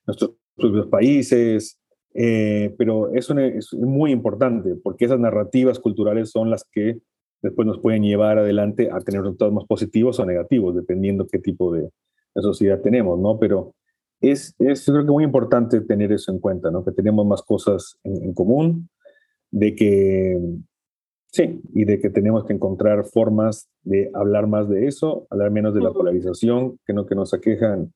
nuestros 0.05 0.31
propios 0.55 0.87
países, 0.87 1.79
eh, 2.13 2.73
pero 2.77 3.13
eso 3.13 3.37
es 3.39 3.73
muy 3.73 4.11
importante 4.11 4.75
porque 4.75 5.05
esas 5.05 5.19
narrativas 5.19 5.79
culturales 5.79 6.29
son 6.31 6.49
las 6.49 6.65
que 6.65 6.97
después 7.41 7.65
nos 7.65 7.79
pueden 7.79 8.03
llevar 8.03 8.37
adelante 8.37 8.89
a 8.91 8.99
tener 8.99 9.21
resultados 9.21 9.53
más 9.53 9.65
positivos 9.65 10.19
o 10.19 10.25
negativos, 10.25 10.75
dependiendo 10.75 11.27
qué 11.27 11.39
tipo 11.39 11.73
de, 11.73 11.89
sociedad 12.35 12.79
tenemos, 12.79 13.19
¿no? 13.19 13.37
Pero 13.39 13.73
es, 14.21 14.55
es, 14.57 14.85
creo 14.85 15.03
que 15.03 15.11
muy 15.11 15.25
importante 15.25 15.81
tener 15.81 16.13
eso 16.13 16.31
en 16.31 16.39
cuenta, 16.39 16.71
¿no? 16.71 16.85
Que 16.85 16.93
tenemos 16.93 17.25
más 17.25 17.41
cosas 17.41 17.99
en, 18.05 18.33
común, 18.33 18.87
de 19.51 19.75
que, 19.75 20.39
sí, 21.27 21.61
y 21.73 21.85
de 21.85 21.99
que 21.99 22.09
tenemos 22.09 22.45
que 22.45 22.53
encontrar 22.53 23.05
formas 23.05 23.69
de 23.83 24.09
hablar 24.13 24.47
más 24.47 24.69
de 24.69 24.87
eso, 24.87 25.27
hablar 25.29 25.51
menos 25.51 25.73
de 25.73 25.81
la 25.81 25.91
polarización, 25.91 26.79
que 26.85 26.93
no 26.93 27.05
que 27.05 27.15
nos 27.15 27.33
aquejan 27.33 27.93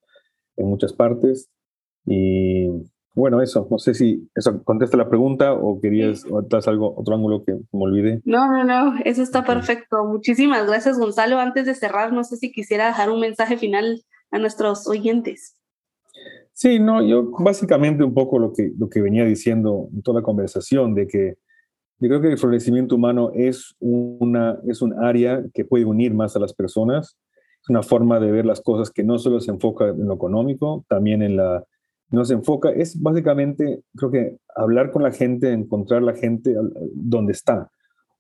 en 0.57 0.67
muchas 0.67 0.93
partes. 0.93 1.49
Y 2.05 2.67
bueno, 3.15 3.41
eso, 3.41 3.67
no 3.71 3.79
sé 3.79 3.93
si 3.93 4.29
eso 4.35 4.61
contesta 4.63 4.97
la 4.97 5.09
pregunta 5.09 5.53
o 5.53 5.79
querías 5.79 6.25
o 6.29 6.45
algo, 6.67 6.93
otro 6.97 7.15
ángulo 7.15 7.43
que 7.43 7.53
me 7.53 7.83
olvidé. 7.83 8.21
No, 8.25 8.47
no, 8.47 8.63
no, 8.63 8.99
eso 9.05 9.23
está 9.23 9.45
perfecto. 9.45 10.03
Muchísimas 10.05 10.67
gracias, 10.67 10.99
Gonzalo. 10.99 11.39
Antes 11.39 11.65
de 11.65 11.75
cerrar, 11.75 12.11
no 12.11 12.23
sé 12.25 12.35
si 12.35 12.51
quisiera 12.51 12.87
dejar 12.87 13.09
un 13.09 13.21
mensaje 13.21 13.57
final 13.57 14.03
a 14.31 14.37
nuestros 14.37 14.85
oyentes. 14.87 15.55
Sí, 16.51 16.79
no, 16.79 17.05
yo 17.05 17.31
básicamente 17.39 18.03
un 18.03 18.13
poco 18.13 18.39
lo 18.39 18.53
que, 18.53 18.71
lo 18.77 18.89
que 18.89 19.01
venía 19.01 19.25
diciendo 19.25 19.89
en 19.93 20.01
toda 20.01 20.19
la 20.19 20.25
conversación, 20.25 20.93
de 20.93 21.07
que 21.07 21.35
yo 22.05 22.09
creo 22.09 22.21
que 22.21 22.31
el 22.31 22.37
florecimiento 22.37 22.95
humano 22.95 23.31
es, 23.33 23.75
una, 23.79 24.59
es 24.67 24.83
un 24.83 24.93
área 25.03 25.43
que 25.53 25.65
puede 25.65 25.85
unir 25.85 26.13
más 26.13 26.35
a 26.35 26.39
las 26.39 26.53
personas, 26.53 27.17
es 27.63 27.69
una 27.69 27.81
forma 27.81 28.19
de 28.19 28.31
ver 28.31 28.45
las 28.45 28.61
cosas 28.61 28.91
que 28.91 29.03
no 29.03 29.17
solo 29.17 29.39
se 29.39 29.49
enfoca 29.49 29.87
en 29.87 30.05
lo 30.05 30.13
económico, 30.13 30.85
también 30.87 31.23
en 31.23 31.37
la, 31.37 31.63
no 32.11 32.23
se 32.23 32.35
enfoca, 32.35 32.69
es 32.69 33.01
básicamente, 33.01 33.81
creo 33.95 34.11
que 34.11 34.37
hablar 34.55 34.91
con 34.91 35.01
la 35.01 35.11
gente, 35.11 35.51
encontrar 35.51 36.03
la 36.03 36.13
gente 36.13 36.55
donde 36.93 37.31
está. 37.31 37.71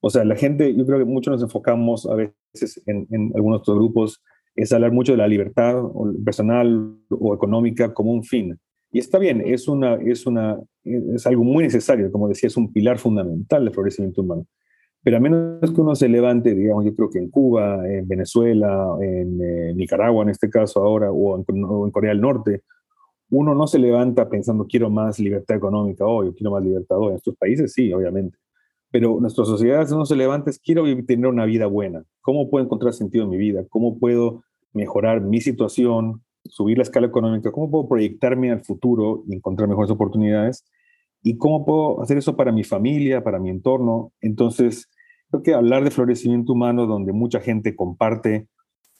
O 0.01 0.09
sea, 0.09 0.25
la 0.25 0.35
gente, 0.35 0.75
yo 0.75 0.83
creo 0.87 0.97
que 0.97 1.05
muchos 1.05 1.31
nos 1.31 1.43
enfocamos 1.43 2.07
a 2.07 2.15
veces 2.15 2.81
en, 2.87 3.05
en 3.11 3.33
algunos 3.35 3.61
otros 3.61 3.77
grupos, 3.77 4.23
es 4.55 4.73
hablar 4.73 4.91
mucho 4.91 5.11
de 5.11 5.19
la 5.19 5.27
libertad 5.27 5.75
personal 6.23 6.97
o 7.09 7.35
económica 7.35 7.93
como 7.93 8.11
un 8.11 8.23
fin. 8.23 8.57
Y 8.91 8.99
está 8.99 9.19
bien, 9.19 9.43
es, 9.45 9.67
una, 9.67 9.95
es, 9.95 10.25
una, 10.25 10.57
es 10.85 11.25
algo 11.27 11.43
muy 11.43 11.63
necesario, 11.63 12.11
como 12.11 12.27
decía, 12.27 12.47
es 12.47 12.57
un 12.57 12.71
pilar 12.71 12.99
fundamental 12.99 13.65
del 13.65 13.73
florecimiento 13.73 14.21
humano. 14.21 14.45
Pero 15.05 15.17
a 15.17 15.19
menos 15.19 15.71
que 15.71 15.81
uno 15.81 15.95
se 15.95 16.09
levante, 16.09 16.55
digamos, 16.55 16.83
yo 16.83 16.95
creo 16.95 17.09
que 17.11 17.19
en 17.19 17.29
Cuba, 17.29 17.87
en 17.87 18.07
Venezuela, 18.07 18.87
en 19.01 19.39
eh, 19.39 19.73
Nicaragua 19.75 20.23
en 20.23 20.29
este 20.29 20.49
caso 20.49 20.81
ahora, 20.81 21.11
o 21.11 21.37
en, 21.37 21.91
Corea 21.91 22.09
del 22.09 22.21
Norte, 22.21 22.63
uno 23.29 23.53
no 23.53 23.67
se 23.67 23.77
levanta 23.77 24.27
pensando 24.29 24.65
quiero 24.65 24.89
más 24.89 25.19
libertad 25.19 25.57
económica 25.57 26.05
hoy, 26.05 26.29
o 26.29 26.33
quiero 26.33 26.51
más 26.51 26.63
libertad 26.63 26.97
hoy. 26.97 27.09
En 27.09 27.15
estos 27.17 27.35
países 27.35 27.73
sí, 27.73 27.93
obviamente. 27.93 28.37
Pero 28.91 29.19
nuestra 29.19 29.45
sociedad 29.45 29.87
no 29.89 30.05
se 30.05 30.15
levanta 30.15 30.49
es 30.49 30.57
quiero 30.57 30.85
tener 31.05 31.27
una 31.27 31.45
vida 31.45 31.67
buena. 31.67 32.03
¿Cómo 32.21 32.49
puedo 32.49 32.65
encontrar 32.65 32.93
sentido 32.93 33.25
en 33.25 33.29
mi 33.29 33.37
vida? 33.37 33.63
¿Cómo 33.69 33.99
puedo 33.99 34.43
mejorar 34.73 35.21
mi 35.21 35.39
situación, 35.39 36.23
subir 36.45 36.77
la 36.77 36.83
escala 36.83 37.05
económica? 37.05 37.51
¿Cómo 37.51 37.69
puedo 37.69 37.87
proyectarme 37.87 38.51
al 38.51 38.61
futuro 38.61 39.23
y 39.27 39.35
encontrar 39.35 39.69
mejores 39.69 39.91
oportunidades? 39.91 40.65
¿Y 41.25 41.37
cómo 41.37 41.65
puedo 41.65 42.01
hacer 42.01 42.17
eso 42.17 42.37
para 42.37 42.53
mi 42.53 42.63
familia, 42.63 43.23
para 43.23 43.39
mi 43.39 43.49
entorno? 43.49 44.13
Entonces, 44.21 44.89
Creo 45.29 45.43
que 45.43 45.53
hablar 45.53 45.83
de 45.83 45.91
florecimiento 45.91 46.53
humano, 46.53 46.85
donde 46.85 47.11
mucha 47.11 47.39
gente 47.39 47.75
comparte 47.75 48.47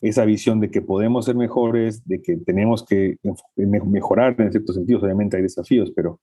esa 0.02 0.26
visión 0.26 0.60
de 0.60 0.70
que 0.70 0.82
podemos 0.82 1.26
ser 1.26 1.36
mejores, 1.36 2.06
de 2.06 2.22
que 2.22 2.38
tenemos 2.38 2.86
que 2.86 3.18
mejorar 3.56 4.36
en 4.40 4.52
ciertos 4.52 4.76
sentidos, 4.76 5.04
obviamente 5.04 5.38
hay 5.38 5.44
desafíos, 5.44 5.92
pero 5.96 6.20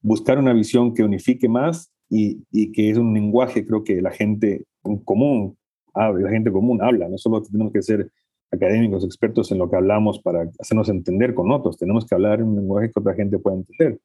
buscar 0.00 0.38
una 0.38 0.52
visión 0.52 0.94
que 0.94 1.04
unifique 1.04 1.48
más 1.48 1.92
y, 2.08 2.42
y 2.50 2.72
que 2.72 2.90
es 2.90 2.96
un 2.96 3.12
lenguaje, 3.12 3.66
creo 3.66 3.84
que 3.84 4.00
la 4.00 4.10
gente 4.10 4.64
común 5.04 5.56
habla, 5.92 6.24
la 6.24 6.30
gente 6.30 6.50
común 6.50 6.82
habla, 6.82 7.08
no 7.08 7.18
solo 7.18 7.42
tenemos 7.42 7.72
que 7.72 7.82
ser 7.82 8.10
académicos, 8.50 9.04
expertos 9.04 9.52
en 9.52 9.58
lo 9.58 9.70
que 9.70 9.76
hablamos 9.76 10.20
para 10.20 10.48
hacernos 10.58 10.88
entender 10.88 11.34
con 11.34 11.52
otros, 11.52 11.76
tenemos 11.76 12.06
que 12.06 12.14
hablar 12.14 12.40
en 12.40 12.48
un 12.48 12.56
lenguaje 12.56 12.90
que 12.90 12.98
otra 12.98 13.14
gente 13.14 13.38
pueda 13.38 13.58
entender. 13.58 14.00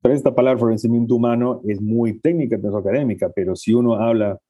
Pero 0.00 0.14
esta 0.14 0.34
palabra 0.34 0.58
florecimiento 0.58 1.14
humano 1.14 1.60
es 1.66 1.80
muy 1.80 2.18
técnica, 2.20 2.56
es 2.56 2.74
académica, 2.74 3.30
pero 3.34 3.56
si 3.56 3.74
uno 3.74 3.94
habla 3.94 4.40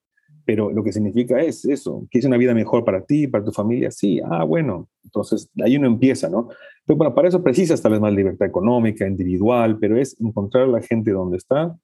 pero 0.48 0.72
lo 0.72 0.82
que 0.82 0.94
significa 0.94 1.42
es 1.42 1.66
eso, 1.66 2.06
que 2.10 2.20
es 2.20 2.24
una 2.24 2.38
vida 2.38 2.54
mejor 2.54 2.82
para 2.82 3.04
ti, 3.04 3.26
para 3.26 3.44
tu 3.44 3.52
familia, 3.52 3.90
sí, 3.90 4.18
ah, 4.24 4.44
bueno, 4.44 4.88
entonces 5.04 5.50
ahí 5.62 5.76
uno 5.76 5.86
empieza, 5.86 6.30
¿no? 6.30 6.48
Pero 6.86 6.96
bueno, 6.96 7.14
para 7.14 7.28
eso 7.28 7.42
precisas 7.42 7.82
tal 7.82 7.92
vez 7.92 8.00
más 8.00 8.14
libertad 8.14 8.48
económica, 8.48 9.06
individual, 9.06 9.78
pero 9.78 9.98
es 9.98 10.18
encontrar 10.18 10.64
a 10.64 10.68
la 10.68 10.80
gente 10.80 11.10
donde 11.10 11.36
está, 11.36 11.76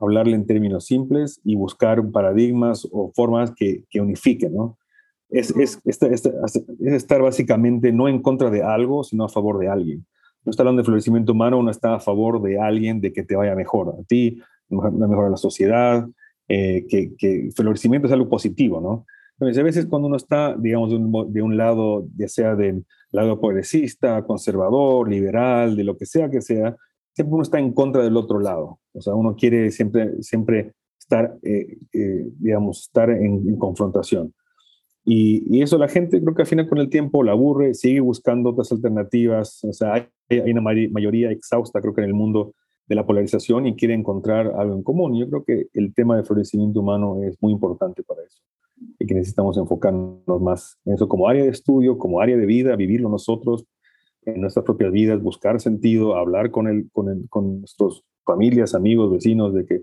hablarle 0.00 0.34
en 0.34 0.44
términos 0.44 0.86
simples 0.86 1.40
y 1.44 1.54
buscar 1.54 2.10
paradigmas 2.10 2.88
o 2.90 3.12
formas 3.14 3.52
que, 3.52 3.84
que 3.88 4.00
unifiquen, 4.00 4.54
¿no? 4.54 4.76
Es, 5.28 5.54
es, 5.56 5.80
es, 5.84 6.02
es, 6.02 6.26
estar 6.80 7.22
básicamente 7.22 7.92
no 7.92 8.08
en 8.08 8.20
contra 8.20 8.50
de 8.50 8.64
algo, 8.64 9.04
sino 9.04 9.22
a 9.22 9.28
favor 9.28 9.60
de 9.60 9.68
alguien. 9.68 10.04
No 10.44 10.50
está 10.50 10.62
hablando 10.62 10.82
de 10.82 10.86
florecimiento 10.86 11.32
humano, 11.32 11.58
uno 11.58 11.70
está 11.70 11.94
a 11.94 12.00
favor 12.00 12.40
de 12.42 12.58
alguien, 12.58 13.00
de 13.00 13.12
que 13.12 13.22
te 13.22 13.36
vaya 13.36 13.54
mejor 13.54 13.94
a 13.98 14.02
ti, 14.04 14.40
mejor 14.68 15.26
a 15.26 15.30
la 15.30 15.36
sociedad, 15.36 16.08
eh, 16.48 16.86
que, 16.88 17.14
que, 17.16 17.50
florecimiento 17.54 18.06
es 18.06 18.12
algo 18.12 18.28
positivo, 18.28 18.80
¿no? 18.80 19.06
Entonces, 19.34 19.58
a 19.58 19.62
veces 19.62 19.86
cuando 19.86 20.08
uno 20.08 20.16
está, 20.16 20.54
digamos, 20.54 20.90
de 20.90 20.96
un, 20.96 21.32
de 21.32 21.42
un, 21.42 21.56
lado, 21.56 22.06
ya 22.16 22.28
sea 22.28 22.54
del 22.54 22.84
lado 23.10 23.40
progresista, 23.40 24.22
conservador, 24.24 25.08
liberal, 25.08 25.76
de 25.76 25.84
lo 25.84 25.96
que 25.96 26.04
sea 26.04 26.30
que 26.30 26.42
sea, 26.42 26.76
siempre 27.14 27.34
uno 27.34 27.42
está 27.42 27.58
en 27.58 27.72
contra 27.72 28.02
del 28.02 28.16
otro 28.16 28.38
lado. 28.38 28.80
O 28.92 29.00
sea, 29.00 29.14
uno 29.14 29.34
quiere 29.36 29.70
siempre, 29.70 30.22
siempre 30.22 30.74
estar, 30.98 31.38
eh, 31.42 31.78
eh, 31.92 32.28
digamos, 32.38 32.82
estar 32.82 33.10
en, 33.10 33.56
confrontación. 33.56 34.34
Y, 35.04 35.44
y, 35.48 35.62
eso 35.62 35.78
la 35.78 35.88
gente 35.88 36.20
creo 36.20 36.34
que 36.34 36.42
al 36.42 36.48
final 36.48 36.68
con 36.68 36.78
el 36.78 36.90
tiempo 36.90 37.22
la 37.22 37.32
aburre, 37.32 37.74
sigue 37.74 38.00
buscando 38.00 38.50
otras 38.50 38.70
alternativas. 38.72 39.64
O 39.64 39.72
sea, 39.72 39.94
hay, 39.94 40.08
hay 40.28 40.52
una 40.52 40.60
mayoría 40.60 41.30
exhausta 41.30 41.80
creo 41.80 41.94
que 41.94 42.02
en 42.02 42.08
el 42.08 42.14
mundo 42.14 42.54
de 42.86 42.96
la 42.96 43.06
polarización 43.06 43.66
y 43.66 43.76
quiere 43.76 43.94
encontrar 43.94 44.48
algo 44.56 44.74
en 44.74 44.82
común. 44.82 45.18
Yo 45.18 45.28
creo 45.28 45.44
que 45.44 45.68
el 45.74 45.94
tema 45.94 46.16
de 46.16 46.24
florecimiento 46.24 46.80
humano 46.80 47.22
es 47.22 47.36
muy 47.40 47.52
importante 47.52 48.02
para 48.02 48.22
eso 48.22 48.42
y 48.98 49.06
que 49.06 49.14
necesitamos 49.14 49.56
enfocarnos 49.56 50.40
más 50.40 50.78
en 50.84 50.94
eso 50.94 51.08
como 51.08 51.28
área 51.28 51.44
de 51.44 51.50
estudio, 51.50 51.98
como 51.98 52.20
área 52.20 52.36
de 52.36 52.46
vida, 52.46 52.76
vivirlo 52.76 53.08
nosotros 53.08 53.64
en 54.24 54.40
nuestras 54.40 54.64
propias 54.64 54.92
vidas, 54.92 55.22
buscar 55.22 55.60
sentido, 55.60 56.16
hablar 56.16 56.50
con, 56.50 56.68
el, 56.68 56.90
con, 56.92 57.08
el, 57.08 57.28
con 57.28 57.60
nuestros 57.60 58.04
familias, 58.24 58.74
amigos, 58.74 59.10
vecinos, 59.10 59.54
de 59.54 59.64
que 59.64 59.82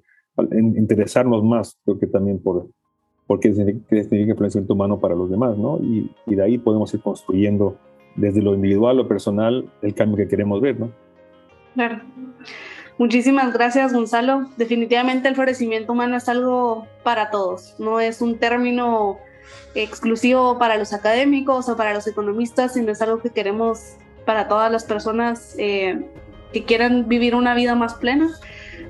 interesarnos 0.51 1.43
más, 1.43 1.77
creo 1.84 1.97
que 1.97 2.08
también 2.08 2.41
por, 2.41 2.67
porque 3.27 3.53
significa 3.53 4.35
florecimiento 4.35 4.73
humano 4.73 4.99
para 4.99 5.13
los 5.13 5.29
demás, 5.29 5.57
¿no? 5.57 5.77
Y, 5.79 6.09
y 6.25 6.35
de 6.35 6.43
ahí 6.43 6.57
podemos 6.57 6.93
ir 6.93 7.01
construyendo 7.01 7.77
desde 8.15 8.41
lo 8.41 8.55
individual, 8.55 8.97
lo 8.97 9.07
personal, 9.07 9.69
el 9.81 9.93
cambio 9.93 10.17
que 10.17 10.27
queremos 10.27 10.59
ver, 10.61 10.79
¿no? 10.79 10.91
Claro. 11.75 12.01
Muchísimas 12.97 13.53
gracias, 13.53 13.93
Gonzalo. 13.93 14.47
Definitivamente 14.57 15.27
el 15.27 15.35
florecimiento 15.35 15.91
humano 15.91 16.17
es 16.17 16.27
algo 16.27 16.87
para 17.03 17.29
todos, 17.29 17.75
no 17.77 17.99
es 17.99 18.21
un 18.21 18.39
término 18.39 19.19
exclusivo 19.75 20.57
para 20.57 20.77
los 20.77 20.93
académicos 20.93 21.69
o 21.69 21.77
para 21.77 21.93
los 21.93 22.07
economistas, 22.07 22.73
sino 22.73 22.91
es 22.91 23.01
algo 23.01 23.19
que 23.19 23.29
queremos 23.29 23.97
para 24.25 24.47
todas 24.47 24.71
las 24.71 24.83
personas 24.83 25.55
eh, 25.59 26.01
que 26.51 26.63
quieran 26.63 27.07
vivir 27.07 27.35
una 27.35 27.53
vida 27.53 27.75
más 27.75 27.93
plena. 27.93 28.29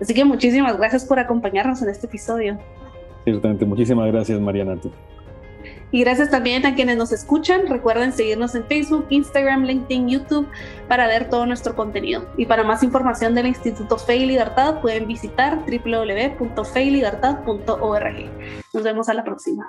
Así 0.02 0.14
que 0.14 0.24
muchísimas 0.24 0.78
gracias 0.78 1.04
por 1.04 1.20
acompañarnos 1.20 1.82
en 1.82 1.90
este 1.90 2.08
episodio. 2.08 2.58
Ciertamente, 3.28 3.66
muchísimas 3.66 4.08
gracias, 4.08 4.40
Mariana. 4.40 4.78
Y 5.92 6.00
gracias 6.00 6.32
también 6.32 6.66
a 6.66 6.76
quienes 6.76 6.96
nos 6.96 7.12
escuchan. 7.12 7.68
Recuerden 7.68 8.14
seguirnos 8.14 8.56
en 8.56 8.64
Facebook, 8.64 9.06
Instagram, 9.10 9.66
LinkedIn, 9.66 10.08
YouTube 10.08 10.48
para 10.88 11.08
ver 11.08 11.30
todo 11.30 11.46
nuestro 11.46 11.76
contenido. 11.76 12.26
Y 12.38 12.46
para 12.46 12.64
más 12.64 12.84
información 12.84 13.36
del 13.36 13.48
Instituto 13.48 13.98
Fe 13.98 14.16
y 14.16 14.28
Libertad 14.28 14.80
pueden 14.80 15.08
visitar 15.08 15.66
www.feylibertad.org. 15.66 18.30
Nos 18.74 18.84
vemos 18.84 19.10
a 19.10 19.14
la 19.14 19.26
próxima. 19.26 19.68